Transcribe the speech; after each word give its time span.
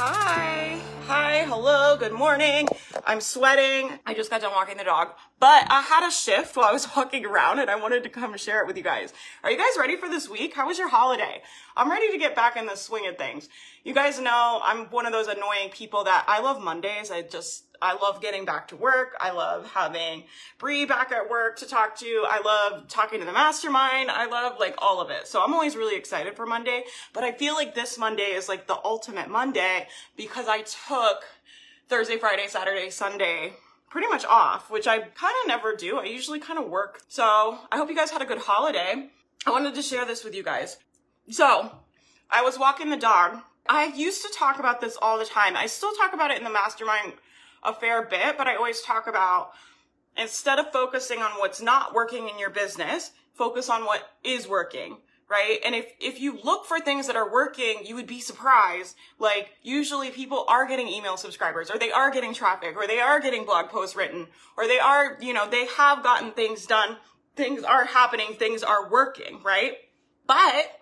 Hi. 0.00 0.78
Hi. 1.08 1.44
Hello. 1.48 1.96
Good 1.96 2.12
morning. 2.12 2.68
I'm 3.04 3.20
sweating. 3.20 3.98
I 4.06 4.14
just 4.14 4.30
got 4.30 4.42
done 4.42 4.52
walking 4.52 4.76
the 4.76 4.84
dog, 4.84 5.08
but 5.40 5.66
I 5.70 5.82
had 5.82 6.06
a 6.06 6.10
shift 6.10 6.56
while 6.56 6.66
I 6.66 6.72
was 6.72 6.88
walking 6.96 7.24
around 7.24 7.58
and 7.58 7.70
I 7.70 7.76
wanted 7.76 8.02
to 8.02 8.08
come 8.08 8.36
share 8.36 8.62
it 8.62 8.66
with 8.66 8.76
you 8.76 8.82
guys. 8.82 9.12
Are 9.42 9.50
you 9.50 9.56
guys 9.56 9.78
ready 9.78 9.96
for 9.96 10.08
this 10.08 10.28
week? 10.28 10.54
How 10.54 10.66
was 10.66 10.78
your 10.78 10.88
holiday? 10.88 11.42
I'm 11.76 11.90
ready 11.90 12.10
to 12.12 12.18
get 12.18 12.34
back 12.34 12.56
in 12.56 12.66
the 12.66 12.74
swing 12.74 13.06
of 13.06 13.16
things. 13.16 13.48
You 13.84 13.94
guys 13.94 14.20
know 14.20 14.60
I'm 14.62 14.86
one 14.86 15.06
of 15.06 15.12
those 15.12 15.28
annoying 15.28 15.70
people 15.70 16.04
that 16.04 16.24
I 16.28 16.40
love 16.40 16.62
Mondays. 16.62 17.10
I 17.10 17.22
just 17.22 17.64
I 17.80 17.94
love 17.94 18.20
getting 18.20 18.44
back 18.44 18.68
to 18.68 18.76
work. 18.76 19.16
I 19.20 19.30
love 19.30 19.70
having 19.72 20.24
Bree 20.58 20.84
back 20.84 21.12
at 21.12 21.30
work 21.30 21.58
to 21.58 21.66
talk 21.66 21.96
to. 21.98 22.24
I 22.28 22.40
love 22.40 22.88
talking 22.88 23.20
to 23.20 23.24
the 23.24 23.32
mastermind. 23.32 24.10
I 24.10 24.26
love 24.26 24.56
like 24.58 24.74
all 24.78 25.00
of 25.00 25.10
it. 25.10 25.28
So 25.28 25.42
I'm 25.42 25.54
always 25.54 25.76
really 25.76 25.96
excited 25.96 26.34
for 26.34 26.44
Monday, 26.44 26.82
but 27.12 27.22
I 27.22 27.30
feel 27.30 27.54
like 27.54 27.76
this 27.76 27.96
Monday 27.96 28.32
is 28.32 28.48
like 28.48 28.66
the 28.66 28.78
ultimate 28.84 29.30
Monday 29.30 29.86
because 30.16 30.48
I 30.48 30.62
took 30.62 31.24
Thursday, 31.88 32.18
Friday, 32.18 32.48
Saturday, 32.48 32.90
Sunday 32.90 33.52
pretty 33.90 34.08
much 34.08 34.24
off, 34.24 34.70
which 34.70 34.86
I 34.86 34.98
kind 34.98 35.34
of 35.42 35.48
never 35.48 35.74
do. 35.74 35.98
I 35.98 36.04
usually 36.04 36.40
kind 36.40 36.58
of 36.58 36.68
work. 36.68 37.00
So 37.08 37.58
I 37.70 37.76
hope 37.76 37.88
you 37.88 37.96
guys 37.96 38.10
had 38.10 38.22
a 38.22 38.26
good 38.26 38.38
holiday. 38.38 39.08
I 39.46 39.50
wanted 39.50 39.74
to 39.74 39.82
share 39.82 40.04
this 40.04 40.24
with 40.24 40.34
you 40.34 40.42
guys. 40.42 40.78
So 41.30 41.72
I 42.30 42.42
was 42.42 42.58
walking 42.58 42.90
the 42.90 42.96
dog. 42.96 43.38
I 43.68 43.86
used 43.94 44.22
to 44.22 44.32
talk 44.34 44.58
about 44.58 44.80
this 44.80 44.96
all 45.00 45.18
the 45.18 45.24
time. 45.24 45.56
I 45.56 45.66
still 45.66 45.92
talk 45.92 46.14
about 46.14 46.30
it 46.30 46.38
in 46.38 46.44
the 46.44 46.50
mastermind 46.50 47.14
a 47.62 47.74
fair 47.74 48.02
bit, 48.02 48.38
but 48.38 48.46
I 48.46 48.56
always 48.56 48.80
talk 48.82 49.06
about 49.06 49.52
instead 50.16 50.58
of 50.58 50.72
focusing 50.72 51.20
on 51.20 51.32
what's 51.32 51.60
not 51.60 51.94
working 51.94 52.28
in 52.28 52.38
your 52.38 52.50
business, 52.50 53.12
focus 53.34 53.68
on 53.68 53.84
what 53.84 54.02
is 54.24 54.48
working, 54.48 54.98
right? 55.30 55.58
And 55.64 55.74
if, 55.74 55.86
if 56.00 56.20
you 56.20 56.38
look 56.42 56.64
for 56.64 56.80
things 56.80 57.06
that 57.06 57.16
are 57.16 57.30
working, 57.30 57.80
you 57.84 57.94
would 57.94 58.06
be 58.06 58.20
surprised. 58.20 58.96
Like 59.18 59.50
usually 59.62 60.10
people 60.10 60.44
are 60.48 60.66
getting 60.66 60.88
email 60.88 61.16
subscribers 61.16 61.70
or 61.70 61.78
they 61.78 61.92
are 61.92 62.10
getting 62.10 62.32
traffic 62.32 62.76
or 62.76 62.86
they 62.86 63.00
are 63.00 63.20
getting 63.20 63.44
blog 63.44 63.68
posts 63.68 63.94
written 63.94 64.28
or 64.56 64.66
they 64.66 64.78
are, 64.78 65.18
you 65.20 65.34
know, 65.34 65.48
they 65.48 65.66
have 65.66 66.02
gotten 66.02 66.32
things 66.32 66.66
done. 66.66 66.96
Things 67.36 67.62
are 67.62 67.84
happening. 67.84 68.34
Things 68.34 68.62
are 68.62 68.88
working, 68.88 69.42
right? 69.42 69.76
But 70.26 70.77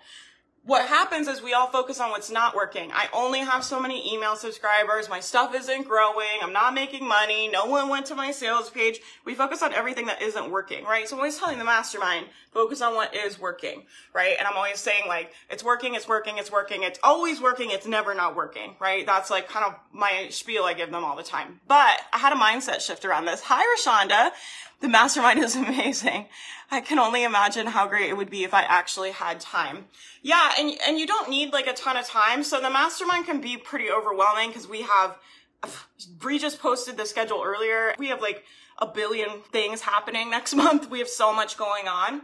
what 0.66 0.88
happens 0.88 1.28
is 1.28 1.40
we 1.40 1.54
all 1.54 1.68
focus 1.68 2.00
on 2.00 2.10
what's 2.10 2.30
not 2.30 2.56
working. 2.56 2.90
I 2.92 3.06
only 3.12 3.38
have 3.38 3.62
so 3.62 3.80
many 3.80 4.12
email 4.12 4.34
subscribers. 4.34 5.08
My 5.08 5.20
stuff 5.20 5.54
isn't 5.54 5.86
growing. 5.86 6.26
I'm 6.42 6.52
not 6.52 6.74
making 6.74 7.06
money. 7.06 7.46
No 7.46 7.66
one 7.66 7.88
went 7.88 8.06
to 8.06 8.16
my 8.16 8.32
sales 8.32 8.68
page. 8.68 9.00
We 9.24 9.34
focus 9.34 9.62
on 9.62 9.72
everything 9.72 10.06
that 10.06 10.20
isn't 10.20 10.50
working, 10.50 10.84
right? 10.84 11.08
So 11.08 11.14
I'm 11.14 11.20
always 11.20 11.38
telling 11.38 11.58
the 11.58 11.64
mastermind, 11.64 12.26
focus 12.50 12.82
on 12.82 12.96
what 12.96 13.14
is 13.14 13.38
working, 13.38 13.84
right? 14.12 14.34
And 14.36 14.48
I'm 14.48 14.56
always 14.56 14.80
saying 14.80 15.04
like, 15.06 15.32
it's 15.48 15.62
working, 15.62 15.94
it's 15.94 16.08
working, 16.08 16.36
it's 16.38 16.50
working. 16.50 16.82
It's 16.82 16.98
always 17.04 17.40
working. 17.40 17.70
It's 17.70 17.86
never 17.86 18.12
not 18.12 18.34
working, 18.34 18.74
right? 18.80 19.06
That's 19.06 19.30
like 19.30 19.48
kind 19.48 19.66
of 19.66 19.74
my 19.92 20.26
spiel 20.30 20.64
I 20.64 20.74
give 20.74 20.90
them 20.90 21.04
all 21.04 21.14
the 21.14 21.22
time. 21.22 21.60
But 21.68 22.00
I 22.12 22.18
had 22.18 22.32
a 22.32 22.36
mindset 22.36 22.80
shift 22.80 23.04
around 23.04 23.26
this. 23.26 23.40
Hi, 23.44 23.62
Rashonda. 23.62 24.32
The 24.80 24.88
mastermind 24.88 25.38
is 25.42 25.56
amazing. 25.56 26.26
I 26.70 26.80
can 26.80 26.98
only 26.98 27.24
imagine 27.24 27.68
how 27.68 27.86
great 27.86 28.10
it 28.10 28.16
would 28.16 28.30
be 28.30 28.44
if 28.44 28.52
I 28.52 28.62
actually 28.62 29.12
had 29.12 29.40
time. 29.40 29.86
Yeah, 30.22 30.52
and 30.58 30.72
and 30.86 30.98
you 30.98 31.06
don't 31.06 31.30
need 31.30 31.52
like 31.52 31.66
a 31.66 31.72
ton 31.72 31.96
of 31.96 32.06
time. 32.06 32.42
So 32.42 32.60
the 32.60 32.70
mastermind 32.70 33.26
can 33.26 33.40
be 33.40 33.56
pretty 33.56 33.90
overwhelming 33.90 34.48
because 34.48 34.68
we 34.68 34.82
have 34.82 35.18
Bree 36.18 36.38
just 36.38 36.60
posted 36.60 36.96
the 36.96 37.06
schedule 37.06 37.42
earlier. 37.44 37.94
We 37.98 38.08
have 38.08 38.20
like 38.20 38.44
a 38.78 38.86
billion 38.86 39.42
things 39.52 39.80
happening 39.82 40.30
next 40.36 40.54
month. 40.54 40.90
We 40.90 40.98
have 40.98 41.08
so 41.08 41.32
much 41.32 41.56
going 41.56 41.88
on. 41.88 42.22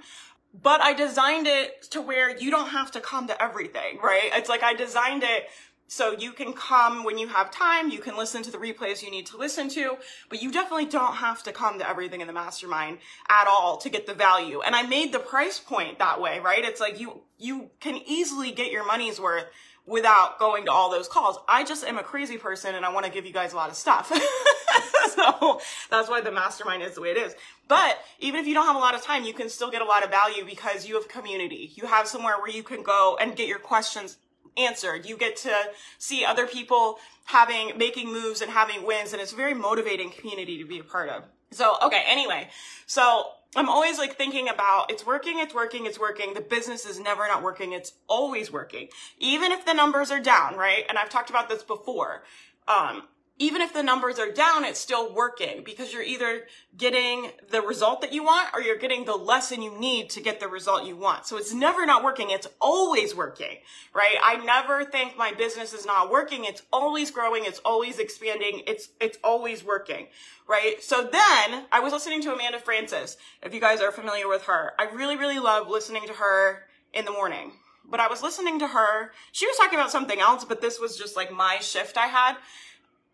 But 0.54 0.82
I 0.82 0.92
designed 0.92 1.46
it 1.46 1.82
to 1.92 2.02
where 2.02 2.36
you 2.36 2.50
don't 2.50 2.68
have 2.68 2.90
to 2.90 3.00
come 3.00 3.26
to 3.28 3.42
everything, 3.42 3.98
right? 4.02 4.30
It's 4.34 4.50
like 4.50 4.62
I 4.62 4.74
designed 4.74 5.22
it 5.22 5.46
so 5.92 6.12
you 6.12 6.32
can 6.32 6.54
come 6.54 7.04
when 7.04 7.18
you 7.18 7.28
have 7.28 7.50
time, 7.50 7.90
you 7.90 7.98
can 7.98 8.16
listen 8.16 8.42
to 8.44 8.50
the 8.50 8.56
replays 8.56 9.02
you 9.02 9.10
need 9.10 9.26
to 9.26 9.36
listen 9.36 9.68
to, 9.68 9.98
but 10.30 10.40
you 10.40 10.50
definitely 10.50 10.86
don't 10.86 11.16
have 11.16 11.42
to 11.42 11.52
come 11.52 11.78
to 11.78 11.86
everything 11.86 12.22
in 12.22 12.26
the 12.26 12.32
mastermind 12.32 12.96
at 13.28 13.46
all 13.46 13.76
to 13.76 13.90
get 13.90 14.06
the 14.06 14.14
value. 14.14 14.62
And 14.62 14.74
I 14.74 14.84
made 14.84 15.12
the 15.12 15.18
price 15.18 15.58
point 15.58 15.98
that 15.98 16.18
way, 16.18 16.40
right? 16.40 16.64
It's 16.64 16.80
like 16.80 16.98
you, 16.98 17.20
you 17.36 17.68
can 17.80 18.00
easily 18.06 18.52
get 18.52 18.72
your 18.72 18.86
money's 18.86 19.20
worth 19.20 19.44
without 19.84 20.38
going 20.38 20.64
to 20.64 20.72
all 20.72 20.90
those 20.90 21.08
calls. 21.08 21.36
I 21.46 21.62
just 21.62 21.84
am 21.84 21.98
a 21.98 22.02
crazy 22.02 22.38
person 22.38 22.74
and 22.74 22.86
I 22.86 22.88
want 22.90 23.04
to 23.04 23.12
give 23.12 23.26
you 23.26 23.32
guys 23.34 23.52
a 23.52 23.56
lot 23.56 23.68
of 23.68 23.76
stuff. 23.76 24.10
so 25.10 25.60
that's 25.90 26.08
why 26.08 26.22
the 26.22 26.32
mastermind 26.32 26.82
is 26.82 26.94
the 26.94 27.02
way 27.02 27.10
it 27.10 27.18
is. 27.18 27.34
But 27.68 27.98
even 28.18 28.40
if 28.40 28.46
you 28.46 28.54
don't 28.54 28.66
have 28.66 28.76
a 28.76 28.78
lot 28.78 28.94
of 28.94 29.02
time, 29.02 29.24
you 29.24 29.34
can 29.34 29.50
still 29.50 29.70
get 29.70 29.82
a 29.82 29.84
lot 29.84 30.04
of 30.04 30.10
value 30.10 30.46
because 30.46 30.88
you 30.88 30.94
have 30.94 31.08
community. 31.08 31.70
You 31.74 31.86
have 31.86 32.08
somewhere 32.08 32.38
where 32.38 32.50
you 32.50 32.62
can 32.62 32.82
go 32.82 33.18
and 33.20 33.36
get 33.36 33.46
your 33.46 33.58
questions 33.58 34.16
answered. 34.56 35.06
You 35.06 35.16
get 35.16 35.36
to 35.38 35.52
see 35.98 36.24
other 36.24 36.46
people 36.46 36.98
having, 37.24 37.76
making 37.78 38.12
moves 38.12 38.40
and 38.40 38.50
having 38.50 38.84
wins. 38.84 39.12
And 39.12 39.22
it's 39.22 39.32
a 39.32 39.36
very 39.36 39.54
motivating 39.54 40.10
community 40.10 40.58
to 40.58 40.64
be 40.64 40.78
a 40.78 40.84
part 40.84 41.08
of. 41.08 41.24
So, 41.50 41.76
okay, 41.82 42.02
anyway. 42.06 42.48
So 42.86 43.24
I'm 43.54 43.68
always 43.68 43.98
like 43.98 44.16
thinking 44.16 44.48
about 44.48 44.90
it's 44.90 45.04
working, 45.04 45.38
it's 45.38 45.54
working, 45.54 45.86
it's 45.86 45.98
working. 45.98 46.34
The 46.34 46.40
business 46.40 46.86
is 46.86 46.98
never 46.98 47.26
not 47.28 47.42
working. 47.42 47.72
It's 47.72 47.92
always 48.08 48.50
working. 48.50 48.88
Even 49.18 49.52
if 49.52 49.66
the 49.66 49.74
numbers 49.74 50.10
are 50.10 50.20
down, 50.20 50.56
right? 50.56 50.84
And 50.88 50.98
I've 50.98 51.10
talked 51.10 51.30
about 51.30 51.48
this 51.48 51.62
before. 51.62 52.24
Um, 52.66 53.02
even 53.38 53.62
if 53.62 53.72
the 53.72 53.82
numbers 53.82 54.18
are 54.18 54.30
down, 54.30 54.64
it's 54.64 54.78
still 54.78 55.12
working 55.12 55.62
because 55.64 55.92
you're 55.92 56.02
either 56.02 56.42
getting 56.76 57.30
the 57.50 57.62
result 57.62 58.02
that 58.02 58.12
you 58.12 58.22
want 58.22 58.48
or 58.52 58.60
you're 58.60 58.76
getting 58.76 59.04
the 59.04 59.16
lesson 59.16 59.62
you 59.62 59.76
need 59.78 60.10
to 60.10 60.20
get 60.20 60.38
the 60.38 60.48
result 60.48 60.86
you 60.86 60.96
want. 60.96 61.26
So 61.26 61.38
it's 61.38 61.52
never 61.52 61.86
not 61.86 62.04
working. 62.04 62.30
It's 62.30 62.46
always 62.60 63.16
working, 63.16 63.58
right? 63.94 64.16
I 64.22 64.36
never 64.36 64.84
think 64.84 65.16
my 65.16 65.32
business 65.32 65.72
is 65.72 65.86
not 65.86 66.10
working. 66.10 66.44
It's 66.44 66.62
always 66.72 67.10
growing. 67.10 67.44
It's 67.44 67.60
always 67.64 67.98
expanding. 67.98 68.62
It's, 68.66 68.90
it's 69.00 69.18
always 69.24 69.64
working, 69.64 70.08
right? 70.46 70.82
So 70.82 71.02
then 71.02 71.64
I 71.72 71.80
was 71.82 71.92
listening 71.92 72.22
to 72.22 72.34
Amanda 72.34 72.60
Frances. 72.60 73.16
If 73.42 73.54
you 73.54 73.60
guys 73.60 73.80
are 73.80 73.92
familiar 73.92 74.28
with 74.28 74.42
her, 74.44 74.72
I 74.78 74.84
really, 74.94 75.16
really 75.16 75.38
love 75.38 75.68
listening 75.68 76.06
to 76.06 76.14
her 76.14 76.66
in 76.92 77.06
the 77.06 77.12
morning 77.12 77.52
but 77.84 78.00
I 78.00 78.08
was 78.08 78.22
listening 78.22 78.58
to 78.60 78.68
her. 78.68 79.12
She 79.32 79.46
was 79.46 79.56
talking 79.56 79.78
about 79.78 79.90
something 79.90 80.18
else, 80.18 80.46
but 80.46 80.62
this 80.62 80.80
was 80.80 80.96
just 80.96 81.14
like 81.14 81.30
my 81.30 81.58
shift 81.58 81.98
I 81.98 82.06
had. 82.06 82.36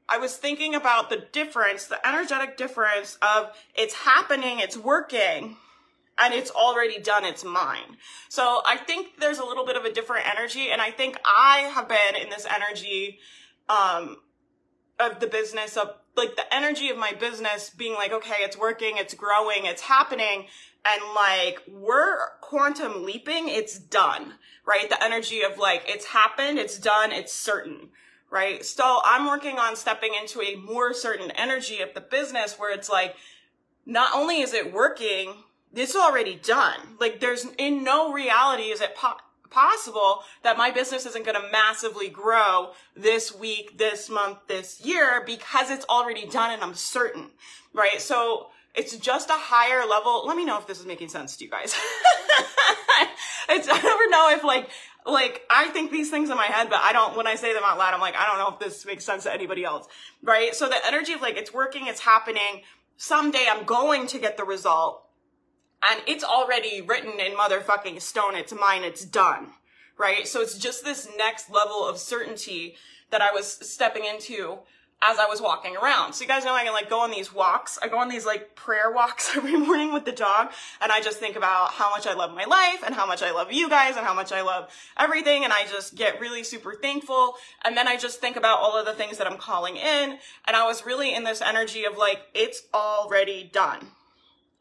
I 0.09 0.19
was 0.19 0.37
thinking 0.37 0.75
about 0.75 1.11
the 1.11 1.27
difference, 1.33 1.87
the 1.87 2.07
energetic 2.07 2.57
difference 2.57 3.19
of 3.21 3.53
it's 3.75 3.95
happening, 3.95 4.61
it's 4.61 4.77
working, 4.77 5.57
and 6.19 6.35
it's 6.35 6.51
already 6.51 6.99
done, 6.99 7.25
it's 7.25 7.45
mine. 7.45 7.99
So 8.29 8.63
I 8.67 8.77
think 8.77 9.21
there's 9.21 9.39
a 9.39 9.45
little 9.45 9.67
bit 9.67 9.77
of 9.77 9.85
a 9.85 9.93
different 9.93 10.27
energy, 10.27 10.71
and 10.71 10.81
I 10.81 10.91
think 10.91 11.19
I 11.25 11.71
have 11.75 11.89
been 11.89 12.21
in 12.21 12.31
this 12.31 12.47
energy 12.47 13.19
um, 13.69 14.17
of 14.99 15.21
the 15.21 15.27
business 15.27 15.77
of 15.77 15.91
like 16.17 16.35
the 16.35 16.53
energy 16.53 16.89
of 16.89 16.97
my 16.97 17.13
business 17.13 17.71
being 17.71 17.95
like, 17.95 18.13
okay, 18.13 18.37
it's 18.39 18.59
working, 18.59 18.95
it's 18.97 19.15
growing, 19.15 19.67
it's 19.67 19.83
happening, 19.83 20.47
and 20.85 21.01
like 21.15 21.63
we're 21.69 22.17
quantum 22.41 23.05
leaping, 23.05 23.49
it's 23.49 23.79
done, 23.79 24.35
right? 24.67 24.89
The 24.89 25.03
energy 25.05 25.43
of 25.43 25.59
like 25.59 25.85
it's 25.87 26.07
happened, 26.07 26.59
it's 26.59 26.79
done, 26.79 27.13
it's 27.13 27.33
certain 27.33 27.91
right? 28.31 28.65
So 28.65 29.01
I'm 29.05 29.27
working 29.27 29.59
on 29.59 29.77
stepping 29.77 30.15
into 30.15 30.43
a 30.43 30.57
more 30.57 30.93
certain 30.93 31.31
energy 31.33 31.81
of 31.81 31.95
the 31.95 32.01
business 32.01 32.59
where 32.59 32.73
it's 32.73 32.89
like, 32.89 33.17
not 33.87 34.15
only 34.15 34.41
is 34.41 34.53
it 34.53 34.73
working, 34.73 35.35
it's 35.75 35.97
already 35.97 36.37
done. 36.37 36.79
Like 37.01 37.21
there's 37.21 37.47
in 37.57 37.85
no 37.85 38.13
reality 38.13 38.65
is 38.65 38.81
it 38.81 38.95
po- 38.95 39.17
possible 39.51 40.23
that 40.43 40.59
my 40.59 40.71
business 40.71 41.07
isn't 41.07 41.25
going 41.25 41.41
to 41.41 41.51
massively 41.51 42.09
grow 42.09 42.73
this 42.95 43.35
week, 43.35 43.79
this 43.79 44.11
month, 44.11 44.39
this 44.47 44.81
year 44.85 45.23
because 45.25 45.71
it's 45.71 45.87
already 45.89 46.27
done 46.27 46.53
and 46.53 46.63
I'm 46.63 46.75
certain, 46.75 47.31
right? 47.73 48.01
So 48.01 48.49
it's 48.75 48.97
just 48.97 49.31
a 49.31 49.35
higher 49.35 49.87
level. 49.87 50.27
Let 50.27 50.37
me 50.37 50.45
know 50.45 50.59
if 50.59 50.67
this 50.67 50.81
is 50.81 50.87
making 50.87 51.09
sense 51.09 51.37
to 51.37 51.45
you 51.45 51.51
guys. 51.51 51.75
it's, 53.49 53.69
I 53.71 53.81
never 53.83 54.09
know 54.11 54.31
if 54.31 54.45
like 54.45 54.69
like 55.07 55.43
I 55.51 55.69
think 55.69 55.91
these 55.91 56.11
things 56.11 56.31
in 56.31 56.37
my 56.37 56.47
head, 56.47 56.69
but 56.69 56.81
I 56.83 56.93
don't, 56.93 57.17
when 57.17 57.27
I 57.27 57.35
say 57.35 57.55
them 57.55 57.63
out 57.65 57.79
loud, 57.79 57.95
I'm 57.95 58.01
like, 58.01 58.17
I 58.17 58.27
don't 58.27 58.39
know 58.39 58.55
if 58.55 58.59
this 58.59 58.85
makes 58.85 59.05
sense 59.05 59.25
to 59.25 59.33
anybody 59.33 59.65
else, 59.65 59.89
right? 60.23 60.55
So 60.55 60.69
the 60.69 60.77
energy 60.87 61.13
of 61.13 61.23
like, 61.23 61.37
it's 61.37 61.53
working, 61.53 61.87
it's 61.87 62.01
happening. 62.01 62.63
Someday 62.97 63.47
I'm 63.51 63.65
going 63.65 64.07
to 64.09 64.19
get 64.19 64.37
the 64.37 64.45
result 64.45 65.09
and 65.83 66.01
it's 66.07 66.25
already 66.25 66.83
written 66.83 67.21
in 67.21 67.33
motherfucking 67.33 68.01
stone. 68.03 68.35
It's 68.35 68.53
mine. 68.53 68.83
It's 68.83 69.05
done. 69.05 69.53
Right. 69.97 70.27
So 70.29 70.41
it's 70.41 70.59
just 70.59 70.85
this 70.85 71.09
next 71.17 71.51
level 71.51 71.87
of 71.87 71.99
certainty 71.99 72.77
that 73.11 73.23
I 73.23 73.33
was 73.33 73.47
stepping 73.47 74.05
into 74.05 74.59
as 75.01 75.19
I 75.19 75.27
was 75.27 75.41
walking 75.41 75.77
around. 75.77 76.13
So 76.15 76.23
you 76.23 76.29
guys 76.29 76.45
know 76.45 76.55
I 76.55 76.65
can 76.65 76.73
like 76.73 76.91
go 76.91 77.01
on 77.01 77.11
these 77.11 77.33
walks. 77.33 77.79
I 77.81 77.89
go 77.89 77.99
on 77.99 78.09
these 78.09 78.27
like 78.27 78.57
prayer 78.57 78.91
walks 78.91 79.31
every 79.37 79.57
morning 79.57 79.93
with 79.93 80.05
the 80.05 80.13
dog 80.13 80.51
and 80.81 80.91
I 80.91 81.01
just 81.01 81.19
think 81.19 81.37
about 81.37 81.73
how 81.73 81.91
much 81.91 82.07
I 82.07 82.15
love 82.15 82.35
my 82.35 82.45
life 82.45 82.83
and 82.85 82.95
how 82.95 83.07
much 83.07 83.23
I 83.23 83.31
love 83.31 83.53
you 83.53 83.69
guys 83.69 83.97
and 83.97 84.05
how 84.05 84.15
much 84.15 84.33
I 84.33 84.43
love 84.43 84.69
everything 84.99 85.45
and 85.45 85.53
I 85.53 85.67
just 85.67 85.95
get 85.95 86.21
really 86.21 86.43
super 86.43 86.75
thankful 86.75 87.35
and 87.65 87.77
then 87.77 87.87
I 87.87 87.97
just 87.97 88.21
think 88.21 88.37
about 88.37 88.59
all 88.59 88.77
of 88.77 88.87
the 88.87 88.93
things 88.93 89.19
that 89.19 89.27
I'm 89.27 89.39
calling 89.39 89.77
in 89.77 90.19
and 90.47 90.57
I 90.57 90.67
was 90.67 90.85
really 90.85 91.15
in 91.15 91.25
this 91.25 91.41
energy 91.41 91.85
of 91.85 91.97
like 91.97 92.21
it's 92.35 92.63
already 92.75 93.49
done. 93.53 93.93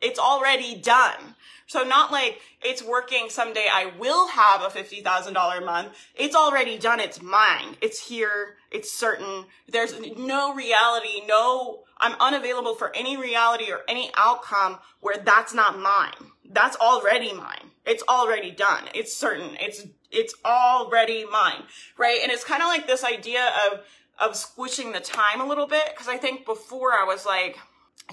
It's 0.02 0.20
already 0.20 0.76
done. 0.76 1.36
So 1.68 1.84
not 1.84 2.14
like 2.14 2.40
it's 2.62 2.82
working 2.82 3.30
someday 3.30 3.66
I 3.72 3.92
will 4.00 4.30
have 4.30 4.62
a 4.62 4.68
$50,000 4.68 5.66
month. 5.66 5.90
It's 6.16 6.36
already 6.36 6.78
done. 6.78 7.02
It's 7.02 7.22
mine. 7.22 7.76
It's 7.82 8.08
here. 8.08 8.56
It's 8.72 8.92
certain. 8.92 9.46
There's 9.68 9.94
no 10.18 10.54
reality, 10.54 11.26
no, 11.28 11.84
I'm 11.98 12.16
unavailable 12.20 12.76
for 12.76 12.96
any 12.96 13.18
reality 13.18 13.72
or 13.72 13.82
any 13.88 14.12
outcome 14.16 14.80
where 15.02 15.18
that's 15.18 15.54
not 15.54 15.78
mine. 15.78 16.32
That's 16.50 16.78
already 16.78 17.34
mine. 17.34 17.72
It's 17.86 18.04
already 18.08 18.52
done. 18.52 18.86
It's 18.94 19.16
certain. 19.16 19.58
It's, 19.60 19.86
it's 20.10 20.36
already 20.46 21.26
mine. 21.26 21.64
Right. 21.98 22.20
And 22.24 22.32
it's 22.32 22.44
kind 22.44 22.62
of 22.62 22.68
like 22.68 22.88
this 22.88 23.04
idea 23.04 23.52
of, 23.70 23.82
of 24.20 24.36
squishing 24.36 24.94
the 24.94 25.00
time 25.02 25.42
a 25.42 25.46
little 25.46 25.68
bit. 25.68 25.96
Cause 25.98 26.08
I 26.08 26.18
think 26.18 26.46
before 26.46 26.94
I 26.94 27.04
was 27.04 27.26
like, 27.26 27.58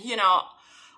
you 0.03 0.17
know, 0.17 0.43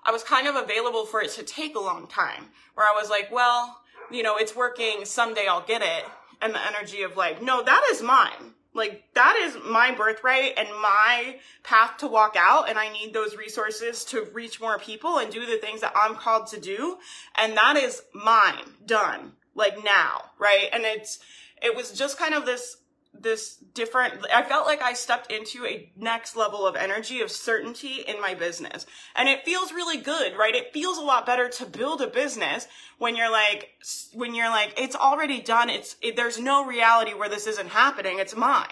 I 0.05 0.11
was 0.11 0.23
kind 0.23 0.47
of 0.47 0.55
available 0.55 1.05
for 1.05 1.21
it 1.21 1.31
to 1.31 1.43
take 1.43 1.75
a 1.75 1.79
long 1.79 2.07
time 2.07 2.45
where 2.75 2.85
I 2.85 2.93
was 2.99 3.09
like, 3.09 3.29
well, 3.31 3.81
you 4.11 4.23
know, 4.23 4.37
it's 4.37 4.55
working. 4.55 5.05
Someday 5.05 5.47
I'll 5.47 5.65
get 5.65 5.81
it. 5.81 6.05
And 6.41 6.53
the 6.53 6.65
energy 6.65 7.01
of 7.01 7.17
like, 7.17 7.41
no, 7.41 7.63
that 7.63 7.83
is 7.91 8.01
mine. 8.01 8.53
Like 8.73 9.05
that 9.15 9.35
is 9.41 9.57
my 9.65 9.91
birthright 9.91 10.53
and 10.55 10.69
my 10.69 11.39
path 11.63 11.97
to 11.97 12.07
walk 12.07 12.35
out. 12.37 12.69
And 12.69 12.77
I 12.77 12.89
need 12.89 13.13
those 13.13 13.35
resources 13.35 14.05
to 14.05 14.27
reach 14.33 14.61
more 14.61 14.77
people 14.77 15.17
and 15.17 15.31
do 15.31 15.45
the 15.45 15.57
things 15.57 15.81
that 15.81 15.93
I'm 15.95 16.15
called 16.15 16.47
to 16.47 16.59
do. 16.59 16.97
And 17.35 17.57
that 17.57 17.75
is 17.75 18.03
mine 18.13 18.75
done 18.85 19.33
like 19.55 19.83
now. 19.83 20.25
Right. 20.37 20.69
And 20.71 20.83
it's, 20.83 21.19
it 21.61 21.75
was 21.75 21.91
just 21.91 22.19
kind 22.19 22.35
of 22.35 22.45
this 22.45 22.77
this 23.21 23.57
different 23.73 24.13
i 24.33 24.43
felt 24.43 24.65
like 24.65 24.81
i 24.81 24.93
stepped 24.93 25.31
into 25.31 25.65
a 25.65 25.91
next 25.97 26.35
level 26.35 26.65
of 26.65 26.75
energy 26.75 27.21
of 27.21 27.31
certainty 27.31 28.03
in 28.07 28.21
my 28.21 28.33
business. 28.33 28.85
And 29.15 29.27
it 29.27 29.45
feels 29.45 29.71
really 29.71 29.97
good 29.97 30.37
right? 30.37 30.55
It 30.55 30.73
feels 30.73 30.97
a 30.97 31.01
lot 31.01 31.25
better 31.25 31.49
to 31.49 31.65
build 31.65 32.01
a 32.01 32.07
business 32.07 32.67
when 32.97 33.15
you're 33.15 33.31
like 33.31 33.69
when 34.13 34.35
you're 34.35 34.49
like 34.49 34.73
it's 34.77 34.95
already 34.95 35.41
done. 35.41 35.69
It's 35.69 35.95
it, 36.01 36.15
there's 36.15 36.39
no 36.39 36.65
reality 36.65 37.13
where 37.13 37.29
this 37.29 37.47
isn't 37.47 37.69
happening. 37.69 38.19
It's 38.19 38.35
mine. 38.35 38.67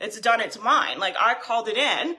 It's 0.00 0.20
done. 0.20 0.40
It's 0.40 0.60
mine. 0.60 0.98
Like 0.98 1.16
i 1.20 1.34
called 1.34 1.68
it 1.68 1.76
in. 1.76 2.16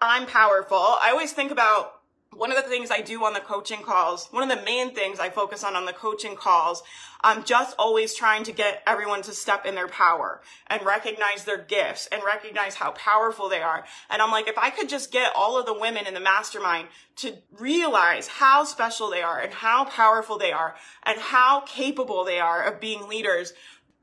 I'm 0.00 0.26
powerful. 0.26 0.76
I 0.76 1.10
always 1.10 1.32
think 1.32 1.50
about 1.50 2.01
one 2.34 2.50
of 2.50 2.56
the 2.56 2.68
things 2.68 2.90
I 2.90 3.00
do 3.00 3.24
on 3.24 3.34
the 3.34 3.40
coaching 3.40 3.82
calls, 3.82 4.28
one 4.30 4.50
of 4.50 4.56
the 4.56 4.64
main 4.64 4.94
things 4.94 5.20
I 5.20 5.28
focus 5.28 5.62
on 5.62 5.76
on 5.76 5.84
the 5.84 5.92
coaching 5.92 6.34
calls, 6.34 6.82
I'm 7.20 7.44
just 7.44 7.76
always 7.78 8.14
trying 8.14 8.42
to 8.44 8.52
get 8.52 8.82
everyone 8.86 9.22
to 9.22 9.32
step 9.32 9.64
in 9.66 9.74
their 9.74 9.86
power 9.86 10.40
and 10.66 10.84
recognize 10.84 11.44
their 11.44 11.58
gifts 11.58 12.08
and 12.10 12.22
recognize 12.24 12.74
how 12.74 12.92
powerful 12.92 13.48
they 13.48 13.60
are. 13.60 13.84
And 14.10 14.20
I'm 14.20 14.30
like, 14.30 14.48
if 14.48 14.58
I 14.58 14.70
could 14.70 14.88
just 14.88 15.12
get 15.12 15.32
all 15.36 15.58
of 15.58 15.66
the 15.66 15.78
women 15.78 16.06
in 16.06 16.14
the 16.14 16.20
mastermind 16.20 16.88
to 17.16 17.34
realize 17.58 18.26
how 18.26 18.64
special 18.64 19.10
they 19.10 19.22
are 19.22 19.38
and 19.38 19.52
how 19.52 19.84
powerful 19.84 20.38
they 20.38 20.52
are 20.52 20.74
and 21.04 21.20
how 21.20 21.60
capable 21.60 22.24
they 22.24 22.40
are 22.40 22.64
of 22.64 22.80
being 22.80 23.08
leaders, 23.08 23.52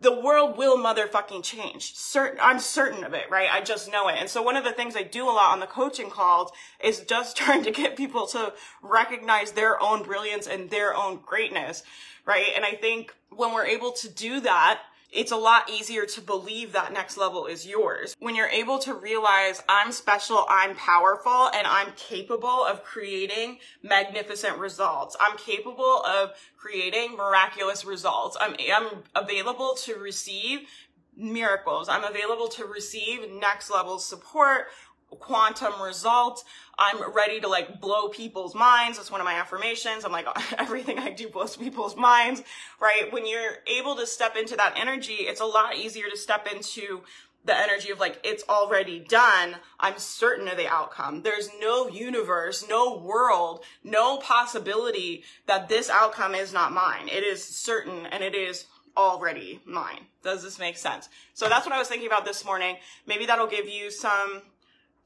the 0.01 0.18
world 0.18 0.57
will 0.57 0.78
motherfucking 0.78 1.44
change. 1.44 1.94
Certain, 1.96 2.40
I'm 2.42 2.60
certain 2.60 3.04
of 3.04 3.13
it, 3.13 3.30
right? 3.30 3.50
I 3.51 3.62
just 3.62 3.92
know 3.92 4.07
it. 4.07 4.16
And 4.18 4.30
so 4.30 4.42
one 4.42 4.56
of 4.56 4.63
the 4.63 4.72
things 4.72 4.96
I 4.96 5.04
do 5.04 5.25
a 5.25 5.31
lot 5.31 5.51
on 5.51 5.60
the 5.60 5.68
coaching 5.68 6.10
calls 6.10 6.51
is 6.84 7.01
just 7.01 7.36
trying 7.38 7.63
to 7.63 7.72
get 7.72 7.98
people 7.98 8.25
to 8.28 8.54
recognize 8.81 9.51
their 9.51 9.81
own 9.81 10.04
brilliance 10.04 10.48
and 10.48 10.69
their 10.69 10.96
own 10.96 11.19
greatness, 11.25 11.84
right? 12.25 12.48
And 12.56 12.63
I 12.63 12.72
think 12.72 13.13
when 13.30 13.54
we're 13.54 13.66
able 13.66 13.92
to 13.94 14.10
do 14.10 14.40
that, 14.42 14.81
it's 15.12 15.32
a 15.32 15.38
lot 15.38 15.70
easier 15.70 16.06
to 16.06 16.22
believe 16.22 16.74
that 16.74 16.94
next 16.94 17.18
level 17.18 17.46
is 17.48 17.66
yours. 17.66 18.16
When 18.20 18.36
you're 18.36 18.48
able 18.48 18.78
to 18.80 18.94
realize 18.94 19.64
I'm 19.68 19.92
special, 19.92 20.46
I'm 20.50 20.76
powerful, 20.76 21.50
and 21.54 21.66
I'm 21.66 21.94
capable 21.96 22.64
of 22.66 22.84
creating 22.84 23.60
magnificent 23.82 24.58
results. 24.58 25.16
I'm 25.20 25.38
capable 25.38 26.04
of 26.04 26.32
creating 26.58 27.16
miraculous 27.16 27.86
results. 27.86 28.38
I'm, 28.40 28.56
I'm 28.72 29.04
available 29.16 29.76
to 29.86 29.96
receive 29.96 30.68
miracles. 31.18 31.90
I'm 31.90 32.04
available 32.04 32.48
to 32.50 32.66
receive 32.66 33.30
next 33.32 33.70
level 33.70 34.00
support 34.00 34.68
quantum 35.18 35.82
results. 35.82 36.44
I'm 36.78 37.14
ready 37.14 37.40
to 37.42 37.48
like 37.48 37.82
blow 37.82 38.10
people's 38.10 38.56
minds. 38.56 38.98
That's 38.98 39.12
one 39.12 39.22
of 39.22 39.26
my 39.26 39.34
affirmations. 39.34 40.06
I'm 40.06 40.12
like, 40.12 40.28
everything 40.58 41.00
I 41.00 41.12
do 41.12 41.30
blows 41.30 41.58
people's 41.58 41.96
minds, 41.96 42.44
right? 42.80 43.12
When 43.12 43.28
you're 43.28 43.58
able 43.68 43.96
to 43.96 44.08
step 44.08 44.36
into 44.36 44.56
that 44.58 44.78
energy, 44.78 45.14
it's 45.14 45.42
a 45.42 45.46
lot 45.46 45.76
easier 45.76 46.10
to 46.10 46.18
step 46.18 46.48
into 46.52 47.02
the 47.46 47.58
energy 47.58 47.90
of 47.90 48.00
like, 48.00 48.20
it's 48.24 48.44
already 48.50 49.00
done. 49.00 49.56
I'm 49.80 49.98
certain 49.98 50.48
of 50.48 50.58
the 50.58 50.68
outcome. 50.68 51.22
There's 51.22 51.50
no 51.60 51.88
universe, 51.88 52.66
no 52.68 52.98
world, 52.98 53.64
no 53.84 54.18
possibility 54.18 55.24
that 55.48 55.70
this 55.70 55.90
outcome 55.90 56.36
is 56.36 56.54
not 56.54 56.72
mine. 56.72 57.08
It 57.08 57.24
is 57.24 57.44
certain 57.44 58.06
and 58.08 58.24
it 58.24 58.36
is 58.36 58.66
already 58.98 59.62
mine. 59.66 60.02
Does 60.24 60.44
this 60.44 60.60
make 60.60 60.78
sense? 60.78 61.08
So 61.34 61.48
that's 61.48 61.66
what 61.66 61.74
I 61.74 61.80
was 61.80 61.88
thinking 61.88 62.08
about 62.08 62.26
this 62.26 62.44
morning. 62.44 62.76
Maybe 63.08 63.26
that'll 63.26 63.48
give 63.48 63.68
you 63.68 63.90
some 63.90 64.42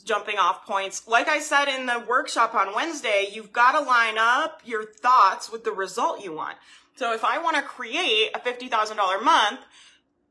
jumping 0.04 0.38
off 0.38 0.66
points. 0.66 1.08
Like 1.08 1.28
I 1.28 1.40
said 1.40 1.68
in 1.68 1.86
the 1.86 2.04
workshop 2.08 2.54
on 2.54 2.76
Wednesday, 2.76 3.28
you've 3.32 3.54
got 3.54 3.72
to 3.74 3.82
line 3.82 4.18
up 4.18 4.62
your 4.66 4.84
thoughts 4.84 5.52
with 5.52 5.64
the 5.64 5.72
result 5.72 6.24
you 6.24 6.34
want. 6.34 6.58
So 6.96 7.14
if 7.14 7.24
I 7.24 7.42
want 7.42 7.56
to 7.56 7.64
create 7.64 8.30
a 8.36 8.40
$50,000 8.40 9.24
month, 9.24 9.62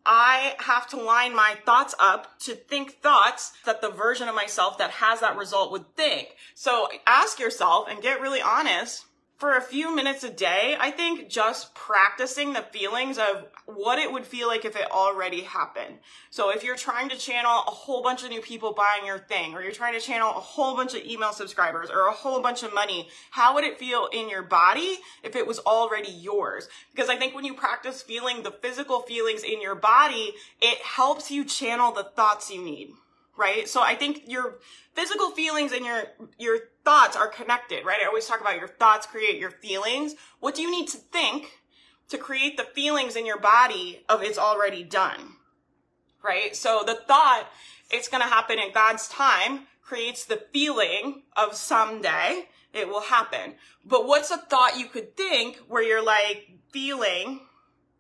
I 0.04 0.54
have 0.58 0.88
to 0.88 0.96
line 0.96 1.34
my 1.34 1.56
thoughts 1.64 1.94
up 1.98 2.38
to 2.40 2.54
think 2.54 3.00
thoughts 3.02 3.52
that 3.64 3.80
the 3.80 3.90
version 3.90 4.28
of 4.28 4.34
myself 4.34 4.78
that 4.78 4.90
has 4.90 5.20
that 5.20 5.36
result 5.36 5.70
would 5.70 5.94
think. 5.96 6.36
So 6.54 6.88
ask 7.06 7.38
yourself 7.38 7.86
and 7.88 8.02
get 8.02 8.20
really 8.20 8.40
honest 8.40 9.04
for 9.42 9.56
a 9.56 9.60
few 9.60 9.92
minutes 9.92 10.22
a 10.22 10.30
day, 10.30 10.76
I 10.78 10.92
think 10.92 11.28
just 11.28 11.74
practicing 11.74 12.52
the 12.52 12.62
feelings 12.62 13.18
of 13.18 13.48
what 13.66 13.98
it 13.98 14.12
would 14.12 14.24
feel 14.24 14.46
like 14.46 14.64
if 14.64 14.76
it 14.76 14.88
already 14.88 15.40
happened. 15.40 15.98
So 16.30 16.50
if 16.50 16.62
you're 16.62 16.76
trying 16.76 17.08
to 17.08 17.16
channel 17.16 17.64
a 17.66 17.72
whole 17.72 18.04
bunch 18.04 18.22
of 18.22 18.30
new 18.30 18.40
people 18.40 18.72
buying 18.72 19.04
your 19.04 19.18
thing, 19.18 19.52
or 19.52 19.60
you're 19.60 19.72
trying 19.72 19.94
to 19.94 20.00
channel 20.00 20.30
a 20.30 20.34
whole 20.34 20.76
bunch 20.76 20.94
of 20.94 21.04
email 21.04 21.32
subscribers 21.32 21.90
or 21.90 22.06
a 22.06 22.12
whole 22.12 22.40
bunch 22.40 22.62
of 22.62 22.72
money, 22.72 23.08
how 23.32 23.52
would 23.56 23.64
it 23.64 23.80
feel 23.80 24.08
in 24.12 24.30
your 24.30 24.44
body 24.44 24.98
if 25.24 25.34
it 25.34 25.44
was 25.44 25.58
already 25.58 26.12
yours? 26.12 26.68
Because 26.94 27.08
I 27.08 27.16
think 27.16 27.34
when 27.34 27.44
you 27.44 27.54
practice 27.54 28.00
feeling 28.00 28.44
the 28.44 28.52
physical 28.52 29.00
feelings 29.00 29.42
in 29.42 29.60
your 29.60 29.74
body, 29.74 30.34
it 30.60 30.78
helps 30.82 31.32
you 31.32 31.44
channel 31.44 31.90
the 31.90 32.04
thoughts 32.04 32.48
you 32.48 32.62
need 32.62 32.94
right? 33.36 33.68
So 33.68 33.82
I 33.82 33.94
think 33.94 34.24
your 34.26 34.58
physical 34.94 35.30
feelings 35.30 35.72
and 35.72 35.84
your 35.84 36.04
your 36.38 36.58
thoughts 36.84 37.16
are 37.16 37.28
connected, 37.28 37.84
right? 37.84 38.00
I 38.02 38.06
always 38.06 38.26
talk 38.26 38.40
about 38.40 38.58
your 38.58 38.68
thoughts 38.68 39.06
create 39.06 39.38
your 39.38 39.50
feelings. 39.50 40.14
What 40.40 40.54
do 40.54 40.62
you 40.62 40.70
need 40.70 40.88
to 40.88 40.98
think 40.98 41.60
to 42.08 42.18
create 42.18 42.56
the 42.56 42.64
feelings 42.64 43.16
in 43.16 43.26
your 43.26 43.38
body 43.38 44.04
of 44.08 44.22
it's 44.22 44.38
already 44.38 44.82
done? 44.82 45.36
Right? 46.22 46.54
So 46.54 46.82
the 46.86 46.94
thought 46.94 47.48
it's 47.90 48.08
going 48.08 48.22
to 48.22 48.28
happen 48.28 48.58
in 48.58 48.72
God's 48.72 49.08
time 49.08 49.66
creates 49.82 50.24
the 50.24 50.42
feeling 50.52 51.22
of 51.36 51.54
someday 51.54 52.46
it 52.72 52.88
will 52.88 53.02
happen. 53.02 53.54
But 53.84 54.06
what's 54.06 54.30
a 54.30 54.38
thought 54.38 54.78
you 54.78 54.86
could 54.86 55.16
think 55.16 55.58
where 55.68 55.82
you're 55.82 56.04
like 56.04 56.48
feeling 56.70 57.40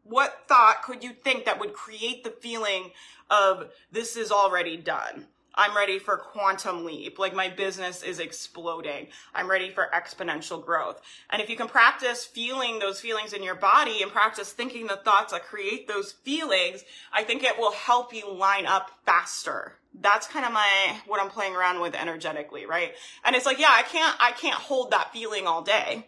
what 0.04 0.44
thought 0.48 0.82
could 0.82 1.02
you 1.04 1.12
think 1.12 1.44
that 1.44 1.60
would 1.60 1.72
create 1.72 2.24
the 2.24 2.30
feeling 2.30 2.90
of 3.30 3.70
this 3.90 4.16
is 4.16 4.32
already 4.32 4.76
done? 4.76 5.26
I'm 5.54 5.76
ready 5.76 5.98
for 5.98 6.16
quantum 6.16 6.84
leap. 6.84 7.18
Like 7.18 7.34
my 7.34 7.48
business 7.48 8.02
is 8.02 8.18
exploding. 8.18 9.08
I'm 9.34 9.50
ready 9.50 9.70
for 9.70 9.90
exponential 9.94 10.64
growth. 10.64 11.00
And 11.30 11.42
if 11.42 11.50
you 11.50 11.56
can 11.56 11.68
practice 11.68 12.24
feeling 12.24 12.78
those 12.78 13.00
feelings 13.00 13.32
in 13.32 13.42
your 13.42 13.54
body 13.54 14.02
and 14.02 14.10
practice 14.10 14.52
thinking 14.52 14.86
the 14.86 14.96
thoughts 14.96 15.32
that 15.32 15.44
create 15.44 15.88
those 15.88 16.12
feelings, 16.12 16.84
I 17.12 17.22
think 17.22 17.42
it 17.42 17.58
will 17.58 17.72
help 17.72 18.14
you 18.14 18.32
line 18.32 18.66
up 18.66 18.90
faster. 19.04 19.74
That's 20.00 20.26
kind 20.26 20.46
of 20.46 20.52
my, 20.52 20.96
what 21.06 21.20
I'm 21.20 21.28
playing 21.28 21.54
around 21.54 21.80
with 21.80 21.94
energetically, 21.94 22.64
right? 22.64 22.92
And 23.24 23.36
it's 23.36 23.44
like, 23.44 23.58
yeah, 23.58 23.70
I 23.70 23.82
can't, 23.82 24.16
I 24.20 24.32
can't 24.32 24.54
hold 24.54 24.90
that 24.92 25.12
feeling 25.12 25.46
all 25.46 25.62
day 25.62 26.06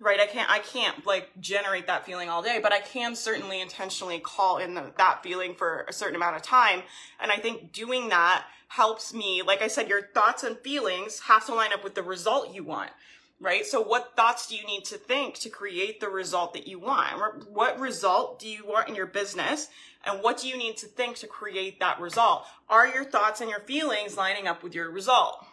right 0.00 0.18
i 0.18 0.26
can't 0.26 0.50
i 0.50 0.58
can't 0.58 1.06
like 1.06 1.28
generate 1.40 1.86
that 1.86 2.04
feeling 2.04 2.28
all 2.28 2.42
day 2.42 2.58
but 2.62 2.72
i 2.72 2.80
can 2.80 3.14
certainly 3.14 3.60
intentionally 3.60 4.18
call 4.18 4.58
in 4.58 4.74
the, 4.74 4.92
that 4.96 5.22
feeling 5.22 5.54
for 5.54 5.84
a 5.88 5.92
certain 5.92 6.16
amount 6.16 6.36
of 6.36 6.42
time 6.42 6.82
and 7.20 7.30
i 7.30 7.36
think 7.36 7.72
doing 7.72 8.08
that 8.08 8.44
helps 8.68 9.14
me 9.14 9.42
like 9.42 9.62
i 9.62 9.68
said 9.68 9.88
your 9.88 10.02
thoughts 10.14 10.42
and 10.42 10.58
feelings 10.58 11.20
have 11.20 11.44
to 11.46 11.54
line 11.54 11.72
up 11.72 11.84
with 11.84 11.94
the 11.94 12.02
result 12.02 12.54
you 12.54 12.64
want 12.64 12.90
right? 13.40 13.64
So 13.64 13.80
what 13.80 14.14
thoughts 14.16 14.46
do 14.46 14.54
you 14.54 14.66
need 14.66 14.84
to 14.86 14.96
think 14.96 15.36
to 15.40 15.48
create 15.48 15.98
the 15.98 16.08
result 16.08 16.52
that 16.52 16.68
you 16.68 16.78
want? 16.78 17.50
What 17.50 17.80
result 17.80 18.38
do 18.38 18.48
you 18.48 18.66
want 18.66 18.88
in 18.88 18.94
your 18.94 19.06
business? 19.06 19.68
And 20.04 20.22
what 20.22 20.38
do 20.38 20.48
you 20.48 20.56
need 20.56 20.76
to 20.78 20.86
think 20.86 21.16
to 21.16 21.26
create 21.26 21.80
that 21.80 22.00
result? 22.00 22.44
Are 22.68 22.86
your 22.86 23.04
thoughts 23.04 23.40
and 23.40 23.50
your 23.50 23.60
feelings 23.60 24.16
lining 24.16 24.46
up 24.46 24.62
with 24.62 24.74
your 24.74 24.90
result? 24.90 25.44